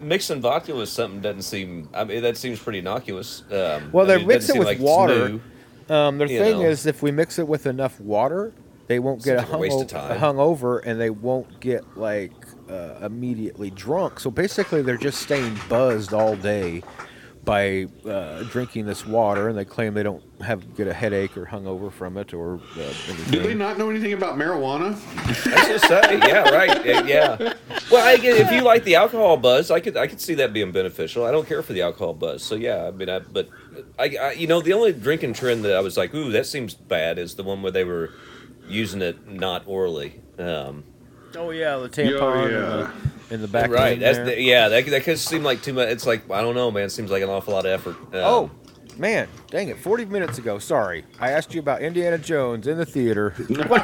[0.00, 1.88] mixing vodka with something doesn't seem.
[1.94, 3.42] I mean, that seems pretty innocuous.
[3.50, 5.40] Um, Well, I they mean, mix doesn't it with like it's water.
[5.88, 5.94] New.
[5.94, 6.68] Um, the you thing know.
[6.68, 8.52] is, if we mix it with enough water,
[8.86, 10.18] they won't get a Seems like a waste of time.
[10.18, 12.32] hung over, and they won't get like
[12.70, 14.20] uh, immediately drunk.
[14.20, 16.82] So basically, they're just staying buzzed all day
[17.46, 21.46] by uh, drinking this water, and they claim they don't have get a headache or
[21.46, 23.30] hungover from it or uh, anything.
[23.30, 24.98] Do they not know anything about marijuana?
[25.16, 27.54] I was gonna say, yeah, right, yeah.
[27.90, 30.72] Well, I if you like the alcohol buzz, I could I could see that being
[30.72, 31.24] beneficial.
[31.24, 32.84] I don't care for the alcohol buzz, so yeah.
[32.86, 33.48] I mean, I, but
[33.98, 36.74] I, I, you know, the only drinking trend that I was like, ooh, that seems
[36.74, 38.10] bad, is the one where they were
[38.68, 40.20] using it not orally.
[40.38, 40.84] Um,
[41.34, 42.54] Oh yeah, the tampon yeah.
[42.54, 42.54] in,
[43.28, 43.68] the, in the back.
[43.70, 44.26] right, that's there.
[44.26, 44.68] the, yeah.
[44.68, 45.88] That that could seem like too much.
[45.88, 46.84] It's like I don't know, man.
[46.84, 47.96] It seems like an awful lot of effort.
[48.14, 48.50] Um, Oh,
[48.96, 49.78] man, dang it!
[49.78, 53.34] Forty minutes ago, sorry, I asked you about Indiana Jones in the theater.
[53.66, 53.82] what,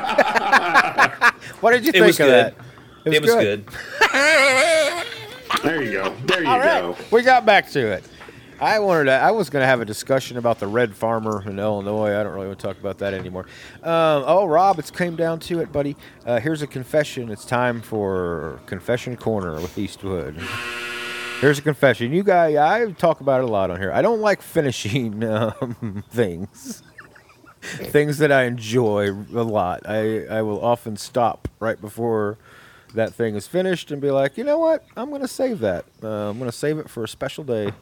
[1.61, 2.55] what did you it think was of good.
[3.05, 3.13] that?
[3.15, 3.67] It was good.
[5.63, 6.15] There you go.
[6.27, 6.97] There you All right, go.
[7.11, 8.05] we got back to it.
[8.63, 11.59] I wanted to, I was going to have a discussion about the red farmer in
[11.59, 12.17] Illinois.
[12.17, 13.47] I don't really want to talk about that anymore.
[13.83, 15.97] Um, oh, Rob, it's came down to it, buddy.
[16.25, 17.29] Uh, here's a confession.
[17.29, 20.37] It's time for confession corner with Eastwood.
[21.41, 22.13] Here's a confession.
[22.13, 23.91] You guys, I talk about it a lot on here.
[23.91, 26.85] I don't like finishing um, things.
[27.63, 29.81] things that I enjoy a lot.
[29.89, 32.39] I, I will often stop right before
[32.95, 34.85] that thing is finished and be like, you know what?
[34.97, 35.85] I'm going to save that.
[36.01, 37.73] Uh, I'm going to save it for a special day.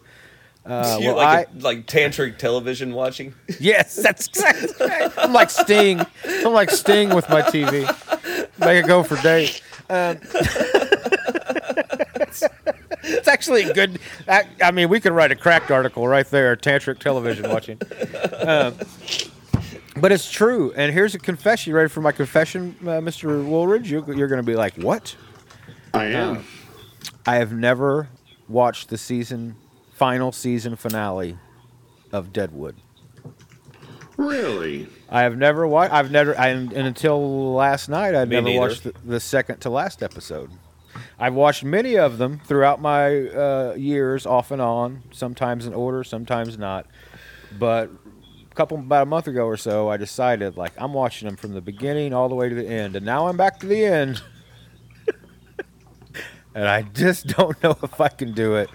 [0.65, 3.35] Uh, well, like I, a, like tantric television watching.
[3.61, 5.13] yes, that's exactly right.
[5.17, 6.01] I'm like Sting.
[6.25, 7.87] I'm like Sting with my TV.
[8.59, 9.61] Make it go for days.
[9.89, 10.19] Um,
[13.03, 13.99] it's actually a good.
[14.29, 16.55] I, I mean, we could write a cracked article right there.
[16.57, 17.81] Tantric television watching.
[18.41, 18.75] Um,
[19.97, 20.73] but it's true.
[20.77, 21.71] And here's a confession.
[21.71, 23.45] You ready for my confession, uh, Mr.
[23.45, 23.91] Woolridge?
[23.91, 25.17] You, you're going to be like, what?
[25.93, 26.45] I am.
[27.27, 28.09] I have never
[28.49, 29.57] watched the season
[30.01, 31.36] final season finale
[32.11, 32.74] of Deadwood.
[34.16, 34.88] Really?
[35.11, 35.92] I have never watched.
[35.92, 36.38] I've never.
[36.40, 38.61] I, and until last night, I'd Me never neither.
[38.61, 40.53] watched the, the second to last episode.
[41.18, 45.03] I've watched many of them throughout my uh, years, off and on.
[45.11, 46.86] Sometimes in order, sometimes not.
[47.59, 47.90] But
[48.51, 51.53] a couple about a month ago or so, I decided like I'm watching them from
[51.53, 54.22] the beginning all the way to the end, and now I'm back to the end.
[56.55, 58.70] and I just don't know if I can do it.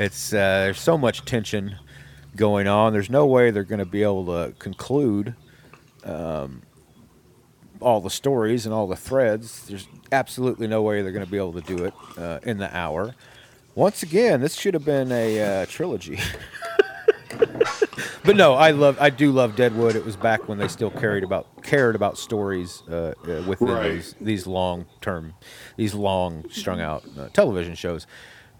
[0.00, 1.76] It's uh, there's so much tension
[2.34, 2.94] going on.
[2.94, 5.34] There's no way they're going to be able to conclude
[6.04, 6.62] um,
[7.80, 9.66] all the stories and all the threads.
[9.66, 12.74] There's absolutely no way they're going to be able to do it uh, in the
[12.74, 13.14] hour.
[13.74, 16.18] Once again, this should have been a uh, trilogy.
[18.24, 19.96] but no, I love, I do love Deadwood.
[19.96, 23.92] It was back when they still carried about cared about stories uh, uh, within Right.
[23.92, 25.34] these these long term,
[25.76, 28.06] these long strung out uh, television shows.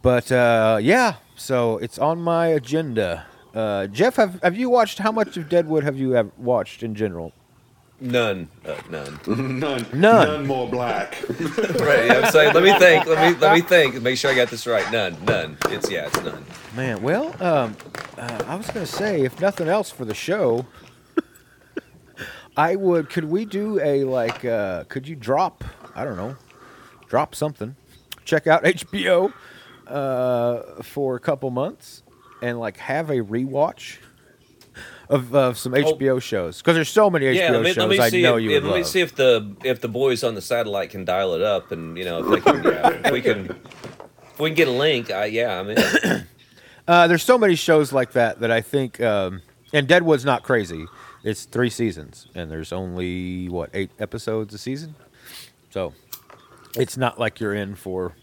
[0.02, 3.26] But uh, yeah, so it's on my agenda.
[3.54, 4.98] Uh, Jeff, have have you watched?
[4.98, 7.32] How much of Deadwood have you have watched in general?
[8.02, 9.20] None, uh, none.
[9.26, 9.86] None.
[9.92, 10.00] None.
[10.00, 11.22] None more black.
[11.28, 12.06] right.
[12.06, 12.54] Yeah, I'm saying.
[12.54, 13.04] Let me think.
[13.04, 14.00] Let me let me think.
[14.00, 14.90] Make sure I got this right.
[14.90, 15.22] None.
[15.26, 15.58] None.
[15.66, 16.06] It's yeah.
[16.06, 16.42] It's none.
[16.74, 17.76] Man, well, um,
[18.16, 20.64] uh, I was gonna say, if nothing else for the show,
[22.56, 23.10] I would.
[23.10, 24.46] Could we do a like?
[24.46, 25.62] Uh, could you drop?
[25.94, 26.36] I don't know,
[27.06, 27.76] drop something.
[28.24, 29.34] Check out HBO
[29.90, 32.02] uh, for a couple months
[32.42, 33.98] and like have a rewatch
[35.08, 37.50] of, of some HBO shows because there's so many HBO Yeah.
[37.50, 38.22] Let me, shows let me I see.
[38.22, 40.40] know if, you if- would let me see if the if the boys on the
[40.42, 42.62] satellite can dial it up, and you know if they can.
[42.64, 43.60] Yeah, if we can.
[44.32, 45.76] If we can get a link, I, yeah, I mean,
[46.88, 50.86] Uh, there's so many shows like that that I think, um, and Deadwood's not crazy.
[51.22, 54.94] It's three seasons, and there's only what eight episodes a season,
[55.68, 55.92] so
[56.74, 58.14] it's not like you're in for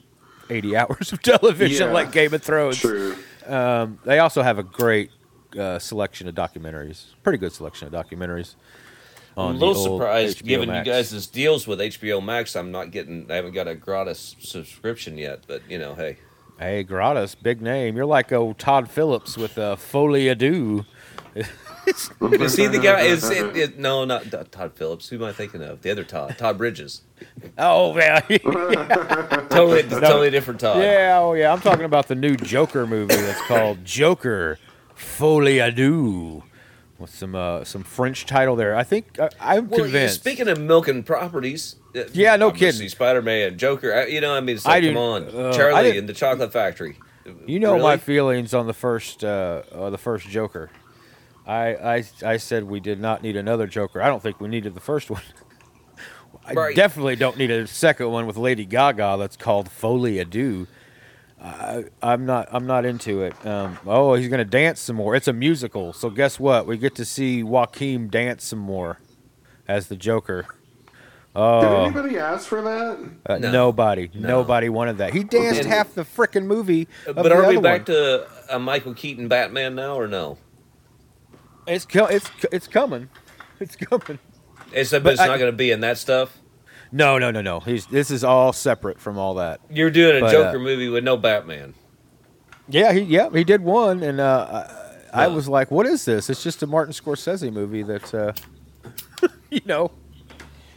[0.49, 1.93] 80 hours of television Yeah.
[1.93, 2.79] like Game of Thrones.
[2.79, 3.15] True.
[3.45, 5.11] Um, they also have a great
[5.57, 8.55] uh, selection of documentaries, pretty good selection of documentaries.
[9.37, 10.87] I'm a little surprised HBO given Max.
[10.87, 12.55] you guys' this deals with HBO Max.
[12.55, 13.29] I'm not getting.
[13.31, 16.17] I haven't got a gratis subscription yet, but you know, hey.
[16.59, 17.95] Hey, Gratis, big name.
[17.95, 20.85] You're like old Todd Phillips with uh, Folie à Deux.
[21.87, 23.01] Is he the guy?
[23.01, 23.79] Is it, it?
[23.79, 25.09] No, not Todd Phillips.
[25.09, 25.81] Who am I thinking of?
[25.81, 27.01] The other Todd, Todd Bridges.
[27.57, 28.19] Oh, yeah.
[29.49, 30.81] Totally, totally different Todd.
[30.81, 31.51] Yeah, oh yeah.
[31.51, 34.59] I'm talking about the new Joker movie that's called Joker
[34.95, 36.43] Folie à Deux.
[36.99, 38.75] With some uh, some French title there.
[38.75, 40.15] I think uh, I'm Well, convinced.
[40.15, 42.89] speaking of milking properties, uh, Yeah, no kidding.
[42.89, 43.93] Spider-Man, Joker.
[43.93, 46.13] I, you know, I mean, it's I like, do- come on, uh, Charlie and the
[46.13, 46.97] Chocolate Factory.
[47.45, 50.71] you know my feelings on the first uh, uh, the first Joker.
[51.47, 54.01] I, I I said we did not need another Joker.
[54.01, 55.21] I don't think we needed the first one.
[56.45, 56.75] I Right.
[56.75, 60.67] definitely don't need a second one with Lady Gaga that's called Folie à Deux.
[61.41, 62.47] I, I'm not.
[62.51, 63.33] I'm not into it.
[63.45, 65.15] Um, oh, he's gonna dance some more.
[65.15, 66.65] It's a musical, so guess what?
[66.67, 68.97] We get to see Joaquin dance some more
[69.67, 70.43] as the Joker.
[70.43, 72.97] Did Oh, anybody ask for that?
[73.27, 73.51] uh, No.
[73.51, 74.27] nobody, No.
[74.27, 75.13] nobody wanted that.
[75.13, 76.87] He danced And- half the frickin' movie.
[77.05, 77.85] But are we back one.
[77.95, 80.39] to a Michael Keaton Batman now or no?
[81.67, 83.09] It's co- it's it's coming.
[83.59, 84.19] It's coming.
[84.71, 86.37] It's, but But it's I- not going to be in that stuff.
[86.91, 87.59] No, no, no, no.
[87.59, 89.59] He's this is all separate from all that.
[89.69, 91.73] You're doing a But, Joker uh, movie with no Batman.
[92.69, 94.67] Yeah, he yeah he did one, and uh,
[95.11, 98.33] I, I was like, "What is this?" It's just a Martin Scorsese movie that, uh,
[99.49, 99.89] you know,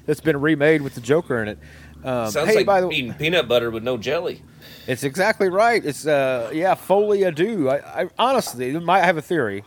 [0.07, 1.59] that's been remade with the Joker in it.
[2.03, 4.41] Um, Sounds hey, like by the eating peanut butter with no jelly.
[4.87, 5.85] it's exactly right.
[5.85, 7.69] It's uh, yeah, Folie à Deux.
[7.69, 9.65] I, I honestly might have a theory.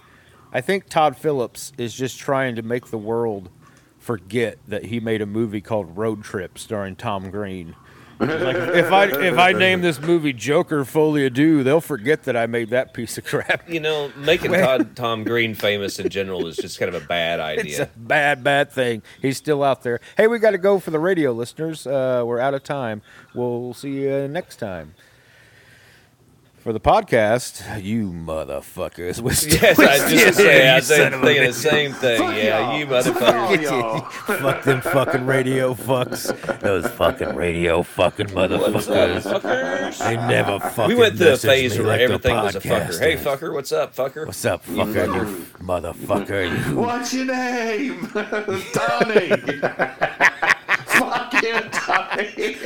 [0.54, 3.49] I think Todd Phillips is just trying to make the world
[3.97, 7.76] forget that he made a movie called Road Trip starring Tom Green.
[8.20, 12.38] Like, if I if I name this movie Joker Folie à Deux, they'll forget that
[12.38, 13.68] I made that piece of crap.
[13.70, 17.39] You know, making Todd, Tom Green famous in general is just kind of a bad
[17.39, 17.64] idea.
[17.66, 19.01] It's a bad, bad thing.
[19.22, 19.99] He's still out there.
[20.16, 21.88] Hey, we got to go for the radio listeners.
[21.88, 23.01] Uh, we're out of time.
[23.34, 24.93] We'll see you next time.
[26.64, 29.20] For the podcast, you motherfuckers.
[29.22, 31.91] We're Yes, I was just say, I was You son of a thinking the same
[31.91, 32.20] thing.
[32.22, 32.80] Fuck Yeah, y'all.
[32.80, 33.61] you Fuck motherfuckers.
[33.64, 33.99] y'all.
[34.39, 36.59] Fuck them fucking radio fucks.
[36.61, 39.24] Those fucking radio fucking motherfuckers.
[39.24, 39.97] Fuckers.
[39.99, 42.86] They never fucking We went through a phase where like everything was a fucker.
[42.88, 44.26] podcast Hey, fucker, what's up, fucker?
[44.26, 45.14] What's up, fucker?
[45.14, 46.70] You motherfucker.
[46.70, 48.07] You What's your name?
[48.72, 49.30] Tony.
[50.88, 52.57] Fucking Tony.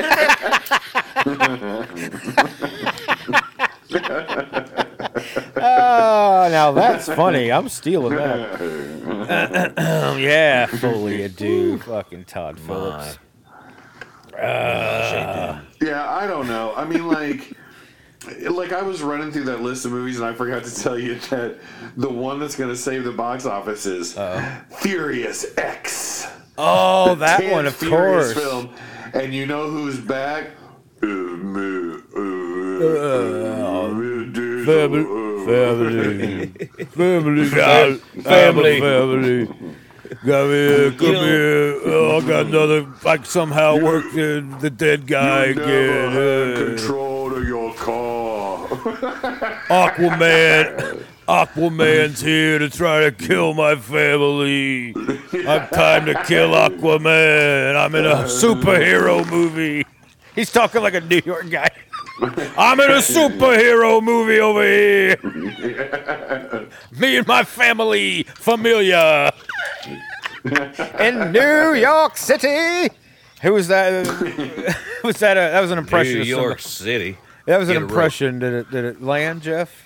[5.60, 7.52] Oh, now that's funny.
[7.52, 9.74] I'm stealing that.
[10.20, 11.80] yeah, fully adieu.
[11.80, 13.18] Fucking Todd Phillips.
[15.82, 16.74] Yeah, I don't know.
[16.76, 17.54] I mean, like,
[18.50, 21.16] like I was running through that list of movies, and I forgot to tell you
[21.30, 21.58] that
[21.96, 24.18] the one that's going to save the box office is
[24.78, 26.28] Furious X.
[26.58, 28.46] Oh, that one, of Furious course.
[28.46, 28.70] Film.
[29.14, 30.52] And you know who's back?
[31.02, 32.37] Uh, me, uh, uh, dude,
[34.66, 35.04] Family, family,
[35.46, 36.48] family,
[36.86, 37.50] family,
[38.24, 39.48] family, family.
[40.22, 41.80] Come here, come here.
[41.86, 42.88] Oh, I got another.
[43.06, 46.78] I somehow worked the, the dead guy You never had again.
[46.78, 48.68] control of your car.
[49.70, 51.04] Aquaman.
[51.28, 54.94] Aquaman's here to try to kill my family.
[55.48, 57.76] I'm time to kill Aquaman.
[57.76, 59.86] I'm in a superhero movie.
[60.36, 61.70] He's talking like a New York guy.
[62.22, 65.18] I'm in a superhero movie over here.
[67.00, 69.34] Me and my family, familia.
[71.00, 72.94] in New York City.
[73.44, 74.06] Who was that?
[75.04, 75.38] was that?
[75.38, 76.16] A, that was an impression.
[76.20, 77.00] New York somebody.
[77.14, 77.18] City.
[77.46, 77.92] That was an Get a rope.
[77.92, 78.40] impression.
[78.40, 78.72] Did it?
[78.72, 79.84] Did it land, Jeff?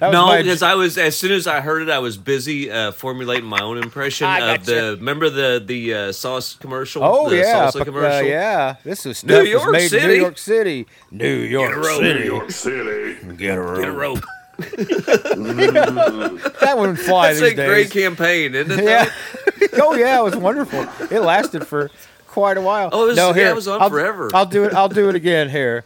[0.00, 2.70] That No, my- because I was as soon as I heard it, I was busy
[2.70, 4.72] uh, formulating my own impression I of the.
[4.72, 4.96] gotcha.
[4.96, 7.04] Remember the the uh, sauce commercial?
[7.04, 8.26] Oh the yeah, salsa but, commercial.
[8.26, 8.76] uh, yeah.
[8.82, 10.86] This is New stuff was made in New York City.
[11.10, 12.00] New York rope.
[12.00, 12.20] City.
[12.20, 13.34] New York City.
[13.36, 13.78] Get a rope.
[13.78, 14.24] Get a rope.
[16.60, 18.84] That wouldn't fly That's these a great campaign, isn't it?
[18.84, 19.08] yeah.
[19.82, 20.86] oh yeah, it was wonderful.
[21.10, 21.90] It lasted for
[22.26, 22.90] quite a while.
[22.92, 24.30] Oh, it was- no, yeah, here, it was on I'll, forever.
[24.34, 24.74] I'll do it.
[24.74, 25.84] I'll do it again here.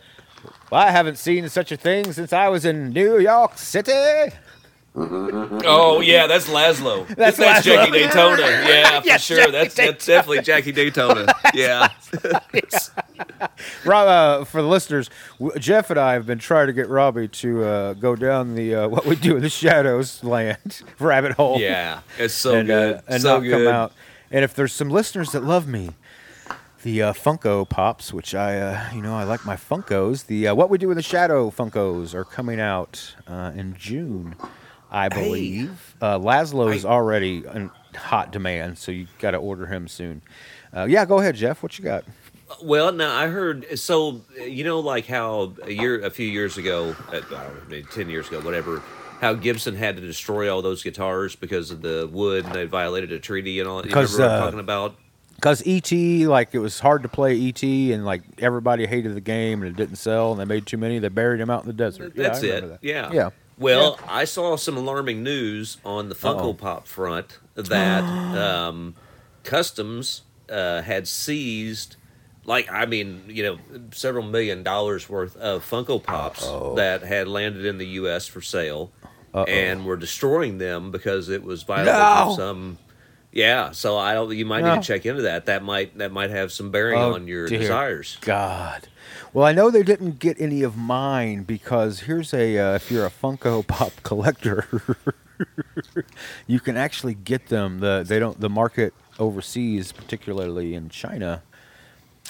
[0.71, 4.35] Well, I haven't seen such a thing since I was in New York City.
[4.97, 7.05] Oh yeah, that's Laszlo.
[7.17, 7.75] That's That's, Laszlo.
[7.75, 8.43] Jackie Daytona.
[8.69, 9.37] Yeah, for Yes, sure.
[9.39, 11.27] Jackie that's that's definitely Jackie Daytona.
[11.55, 11.89] Yeah.
[13.85, 15.11] Rob, uh, for the listeners,
[15.59, 18.89] Jeff and I have been trying to get Robbie to uh, go down the uh,
[18.89, 21.59] what we do in the shadows land rabbit hole.
[21.61, 22.01] yeah.
[22.19, 22.95] It's so and, good.
[22.97, 23.65] uh, and so not good.
[23.67, 23.93] come out.
[24.31, 25.91] And if there's some listeners that love me,
[26.85, 30.27] the uh, Funko Pops, which I, uh, you know, I like my Funkos.
[30.27, 34.37] The uh, What We Do in the Shadow Funkos are coming out uh, in June,
[34.91, 35.97] I believe.
[36.01, 40.23] Uh, Laszlo's I- already in hot demand, so you got to order him soon.
[40.77, 41.63] Uh, yeah, go ahead, Jeff.
[41.63, 42.05] What you got?
[42.63, 43.79] Well, now I heard.
[43.79, 47.87] So you know, like how a year, a few years ago, I don't know, maybe
[47.91, 48.83] ten years ago, whatever.
[49.21, 53.11] How Gibson had to destroy all those guitars because of the wood, and they violated
[53.13, 53.79] a treaty and all.
[53.79, 53.85] that.
[53.87, 54.95] You Because, remember what I'm talking about?
[55.37, 59.63] Because ET, like it was hard to play ET, and like everybody hated the game,
[59.63, 60.99] and it didn't sell, and they made too many.
[60.99, 62.13] They buried him out in the desert.
[62.17, 62.69] Yeah, I That's remember it.
[62.71, 62.79] that.
[62.87, 63.13] Yeah.
[63.13, 63.31] Yeah.
[63.59, 66.55] Well, I saw some alarming news on the Funko Uh-oh.
[66.55, 68.03] Pop front that
[68.37, 68.95] um,
[69.45, 71.95] Customs uh, had seized,
[72.45, 73.59] like, I mean, you know,
[73.93, 76.45] several million dollars worth of Funko Pops
[76.77, 78.27] that had landed in the U.S.
[78.27, 78.91] for sale
[79.33, 79.45] Uh-oh.
[79.45, 82.35] and were destroying them because it was violating No.
[82.37, 82.79] some,
[83.35, 84.31] Yeah, so I don't.
[84.35, 84.75] You might No.
[84.75, 85.47] need to check into that.
[85.47, 88.17] That might that might have some bearing Oh, on your desires.
[88.21, 88.87] God.
[89.33, 93.05] Well, I know they didn't get any of mine because here's a uh, if you're
[93.05, 94.69] a Funko Pop collector,
[96.47, 97.81] you can actually get them.
[97.81, 101.43] The they don't the market overseas, particularly in China,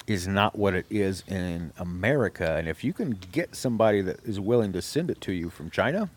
[0.06, 2.56] is not what it is in America.
[2.56, 5.68] And if you can get somebody that is willing to send it to you from
[5.70, 6.08] China,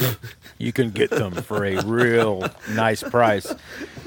[0.58, 3.52] you can get them for a real nice price.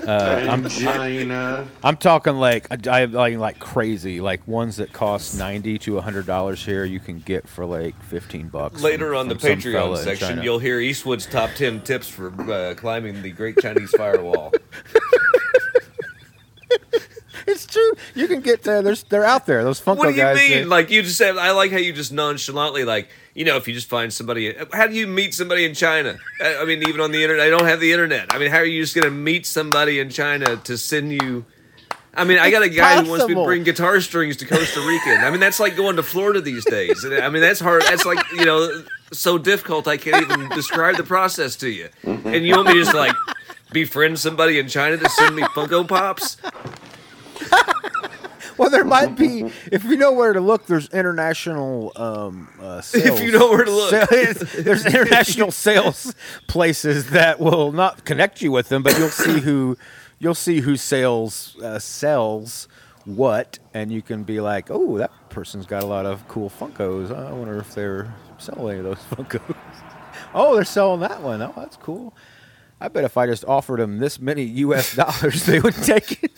[0.05, 1.67] Uh, I'm, China.
[1.83, 6.65] I'm talking like I like like crazy, like ones that cost ninety to hundred dollars
[6.65, 6.85] here.
[6.85, 8.81] You can get for like fifteen bucks.
[8.81, 12.29] Later from- on the from some Patreon section, you'll hear Eastwood's top ten tips for
[12.51, 14.51] uh, climbing the Great Chinese Firewall.
[17.47, 17.91] It's true.
[18.15, 18.81] You can get there.
[18.81, 19.63] There's they're out there.
[19.63, 19.97] Those Funko guys.
[19.97, 20.37] What do you guys.
[20.37, 20.49] mean?
[20.51, 23.67] they- Like you just said, I like how you just nonchalantly, like you know, if
[23.67, 26.17] you just find somebody, how do you meet somebody in China?
[26.41, 28.33] I I mean, even on the internet, I don't have the internet.
[28.33, 31.45] I mean, how are you just going to meet somebody in China to send you?
[32.13, 34.81] I mean, I got a guy who wants me to bring guitar strings to Costa
[34.81, 35.25] Rica.
[35.25, 37.05] I mean, that's like going to Florida these days.
[37.05, 37.83] I mean, that's hard.
[37.83, 38.83] That's like you know,
[39.13, 39.87] so difficult.
[39.87, 41.87] I can't even describe the process to you.
[42.03, 43.15] And you want me to just like
[43.71, 46.35] befriend somebody in China to send me Funko Pops?
[48.57, 50.67] Well, there might be if you know where to look.
[50.67, 53.19] There's international um, uh, sales.
[53.19, 54.09] If you know where to look.
[54.09, 56.13] There's international sales
[56.47, 59.77] places that will not connect you with them, but you'll see who
[60.19, 62.67] you'll see who sales uh, sells
[63.05, 67.11] what, and you can be like, oh, that person's got a lot of cool Funkos.
[67.11, 69.55] I wonder if they're selling any of those Funkos.
[70.33, 71.41] oh, they're selling that one.
[71.41, 72.13] Oh, that's cool.
[72.79, 74.95] I bet if I just offered them this many U.S.
[74.95, 76.31] dollars, they would take it.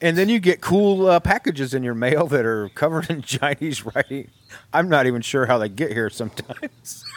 [0.00, 3.84] And then you get cool uh, packages in your mail that are covered in Chinese
[3.84, 4.30] writing.
[4.72, 7.04] I'm not even sure how they get here sometimes.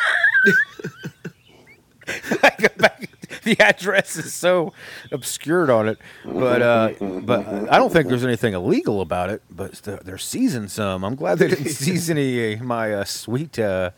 [3.43, 4.73] The address is so
[5.11, 9.41] obscured on it, but uh, but I don't think there's anything illegal about it.
[9.49, 10.17] But they're, they're
[10.67, 11.03] some.
[11.03, 13.91] I'm glad they didn't season any uh, my uh, sweet uh,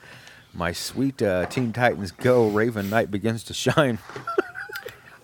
[0.54, 4.00] my sweet uh, Teen Titans Go Raven Night begins to shine.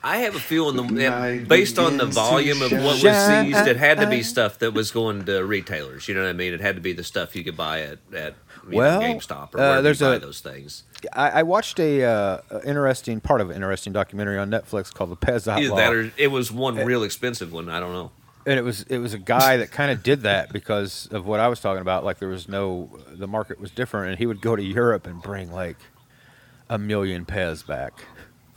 [0.04, 3.78] I have a feeling the Night based on the volume of what was seized, it
[3.78, 6.08] had to be stuff that was going to retailers.
[6.08, 6.54] You know what I mean?
[6.54, 8.36] It had to be the stuff you could buy at at
[8.72, 10.84] Well, know, GameStop or uh, where there's you buy a- those things.
[11.14, 15.18] I, I watched a uh, interesting part of an interesting documentary on Netflix called The
[15.18, 15.76] Pez Either Outlaw.
[15.78, 17.70] that or it was one real expensive one.
[17.70, 18.12] I don't know.
[18.46, 21.40] and it was it was a guy that kind of did that because of what
[21.40, 22.04] I was talking about.
[22.06, 25.22] Like there was no the market was different, and he would go to Europe and
[25.22, 25.78] bring like
[26.70, 28.06] a million Pez back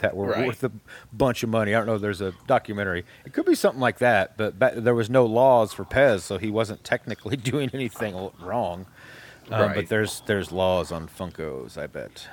[0.02, 0.46] that were Right.
[0.46, 0.70] worth a
[1.12, 1.74] bunch of money.
[1.74, 1.94] I don't know.
[1.94, 3.04] if There's a documentary.
[3.24, 6.50] It could be something like that, but there was no laws for Pez, so he
[6.50, 8.86] wasn't technically doing anything wrong.
[9.50, 9.74] Um, Right.
[9.74, 12.28] But there's there's laws on Funkos, I bet.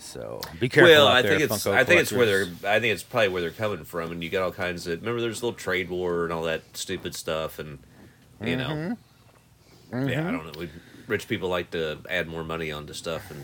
[0.00, 0.90] So be careful.
[0.92, 3.28] well, I there, think it's Funko I think it's where they're I think it's probably
[3.30, 5.88] where they're coming from, and you got all kinds of remember there's a little trade
[5.90, 7.78] war and all that stupid stuff, and
[8.42, 8.96] you know,
[9.90, 10.08] Mm-hmm.
[10.08, 10.52] yeah, I don't know.
[10.60, 10.68] We,
[11.06, 13.40] rich people like to add more money onto stuff and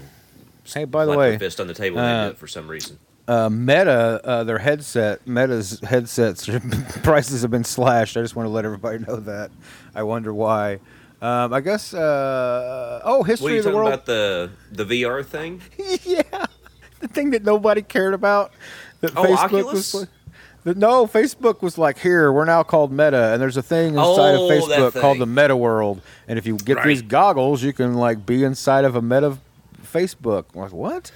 [0.66, 2.98] Hey, by the way, fist on the table uh, for some reason.
[3.26, 6.48] Uh, Meta, uh, their headset, Meta's headsets
[7.02, 8.16] prices have been slashed.
[8.16, 9.50] I just want to let everybody know that.
[9.94, 10.80] I wonder why.
[11.22, 11.94] Um, I guess.
[11.94, 13.44] Uh, oh, history.
[13.44, 13.92] What are you of the talking world.
[13.94, 15.62] about the the VR thing?
[16.04, 16.46] yeah,
[17.00, 18.52] the thing that nobody cared about.
[19.00, 19.94] That Oh, Facebook Oculus?
[19.94, 20.06] was.
[20.64, 24.34] that- No, Facebook was like, here, we're now called Meta, and there's a thing inside
[24.34, 25.26] Oh, of Facebook called the.
[25.26, 29.02] Meta World, and if you get these goggles, you can like be inside of a
[29.02, 29.38] Meta
[29.82, 30.44] Facebook.
[30.54, 31.10] I'm like, what?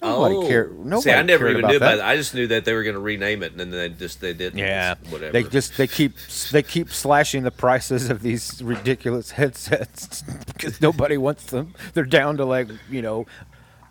[0.00, 0.70] Nobody cared.
[0.78, 1.00] Nobody Oh.
[1.00, 1.94] See, I never cared even about knew that.
[1.94, 2.08] about it.
[2.08, 4.32] I just knew that they were going to rename it, and then they just they
[4.32, 4.58] didn't.
[4.58, 5.32] Yeah, whatever.
[5.32, 6.14] They just they keep
[6.52, 11.74] they keep slashing the prices of these ridiculous headsets because nobody wants them.
[11.94, 13.26] They're down to like you know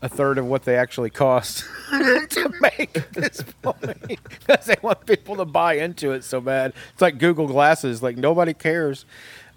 [0.01, 5.05] a third of what they actually cost to make at this point because they want
[5.05, 6.74] people to buy into it so bad.
[6.93, 8.03] It's like Google Glasses.
[8.03, 9.05] Like nobody cares.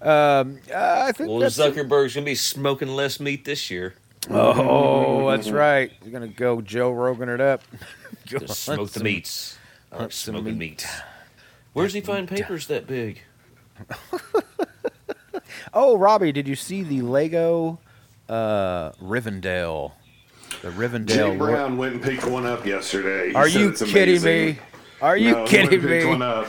[0.01, 3.93] Um, uh, I think well, Zuckerberg's going to be smoking less meat this year.
[4.29, 5.91] Oh, that's right.
[6.03, 7.63] You're gonna go Joe Rogan it up.
[8.29, 9.57] Go Just hunt smoke the some- meats.
[9.91, 10.69] I like hunt some smoking meat.
[10.69, 10.87] meat.
[11.73, 13.21] Where's he find papers that big?
[15.73, 17.79] Oh, Robbie, did you see the Lego
[18.27, 19.93] uh, Rivendell?
[20.61, 21.07] The Rivendell.
[21.07, 23.29] Jay Brown went and picked one up yesterday.
[23.29, 24.45] He Are said you it's kidding amazing.
[24.55, 24.59] me?
[25.01, 26.09] Are you No, he went kidding and picked me?
[26.09, 26.47] One up.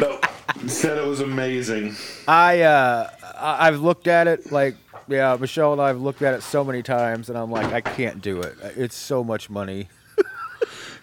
[0.00, 0.20] No,
[0.68, 1.96] said it was amazing.
[2.28, 4.76] I uh, I- I've looked at it like
[5.10, 7.80] yeah, Michelle and I have looked at it so many times, and I'm like, I
[7.80, 8.56] can't do it.
[8.76, 9.88] It's so much money.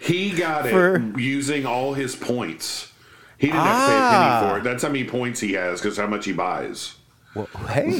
[0.00, 2.92] He got it using all his points.
[3.36, 4.40] He didn't have to pay a Ah.
[4.40, 4.62] penny for it.
[4.64, 6.94] That's how many points he has because how much he buys.
[7.34, 7.98] Well, hey.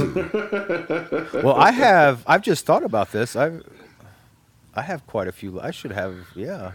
[1.43, 2.23] well, I have.
[2.27, 3.35] I've just thought about this.
[3.35, 3.65] I've.
[4.75, 5.61] I have quite a few.
[5.61, 6.15] I should have.
[6.37, 6.73] Yeah.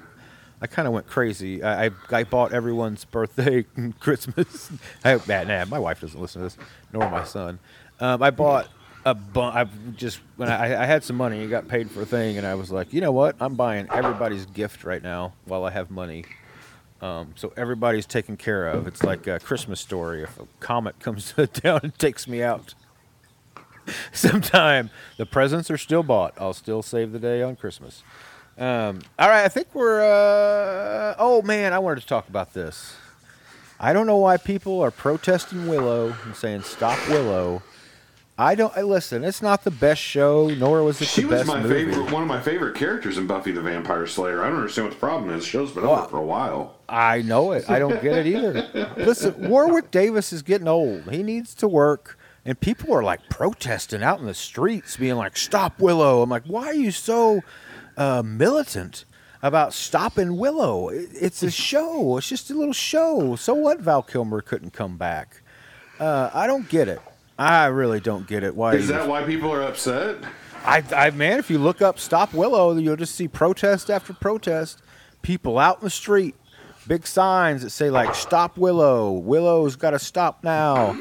[0.62, 1.64] I kind of went crazy.
[1.64, 4.72] I, I I bought everyone's birthday, and Christmas.
[5.06, 6.58] I, nah, nah, my wife doesn't listen to this,
[6.92, 7.60] nor my son.
[8.02, 8.68] Um, I bought
[9.06, 9.56] a bunch.
[9.56, 12.46] I just when I, I had some money, I got paid for a thing, and
[12.48, 13.36] I was like, you know what?
[13.40, 16.26] I'm buying everybody's gift right now while I have money.
[17.02, 18.88] Um, so everybody's taken care of.
[18.88, 20.24] It's like a Christmas story.
[20.24, 22.76] If a comet comes down and takes me out,
[24.14, 26.34] sometime the presents are still bought.
[26.38, 28.04] I'll still save the day on Christmas.
[28.58, 30.02] Um, all right, I think we're.
[30.02, 32.96] Uh, oh man, I wanted to talk about this.
[33.80, 37.64] I don't know why people are protesting Willow and saying stop Willow.
[38.36, 38.76] I don't.
[38.76, 39.24] I listen.
[39.24, 41.92] It's not the best show, nor was it She the was best my movie.
[41.92, 44.42] favorite, one of my favorite characters in Buffy the Vampire Slayer.
[44.44, 45.44] I don't understand what the problem is.
[45.44, 46.80] The show's been Well, over for a while.
[46.90, 47.70] I know it.
[47.70, 48.92] I don't get it either.
[48.98, 51.12] Listen, Warwick Davis is getting old.
[51.12, 52.18] He needs to work.
[52.44, 56.24] And people are like protesting out in the streets, being like, Stop Willow.
[56.24, 57.42] I'm like, Why are you so
[57.98, 59.06] uh, militant
[59.44, 60.90] about stopping Willow?
[60.90, 62.18] It's a show.
[62.18, 63.36] It's just a little show.
[63.36, 65.42] So what Val Kilmer couldn't come back?
[66.00, 67.00] Uh, I don't get it.
[67.38, 68.56] I really don't get it.
[68.56, 70.18] Why Is that why people are upset?
[70.66, 74.82] I, I man, if you look up "Stop Willow," you'll just see protest after protest.
[75.22, 76.36] People out in the street,
[76.88, 80.98] big signs that say like "Stop Willow." Willow's got to stop now.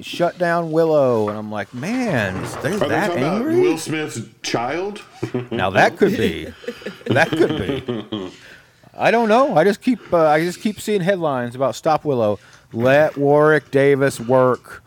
[0.00, 3.60] Shut down Willow, and I'm like, man, is they Are they that about angry?
[3.60, 5.02] Will Smith's child?
[5.50, 6.48] now that could be,
[7.06, 8.32] that could be.
[8.94, 9.56] I don't know.
[9.56, 12.38] I just keep, uh, I just keep seeing headlines about "Stop Willow."
[12.72, 14.81] Let Warwick Davis work.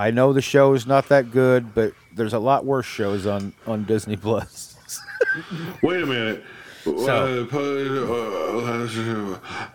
[0.00, 3.52] I know the show is not that good, but there's a lot worse shows on
[3.66, 4.74] on Disney Plus.
[5.82, 6.42] Wait a minute.
[6.84, 8.06] So- uh, pu-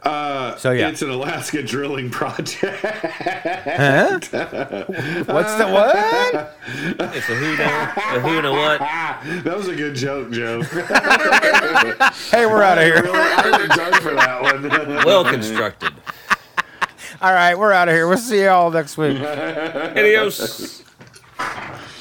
[0.03, 0.87] uh, uh, So, yeah.
[0.89, 2.83] it's an Alaska drilling project.
[2.83, 4.19] Huh?
[5.27, 6.57] What's the what?
[7.15, 8.79] It's a who know, a who know what.
[8.79, 10.63] that was a good joke, Joe.
[12.31, 13.03] Hey, we're out of here.
[13.03, 14.63] really, I really dug for that one.
[15.05, 15.93] Well constructed.
[17.21, 18.07] All right, we're out of here.
[18.07, 19.19] We'll see you all next week.
[19.21, 20.83] Adios.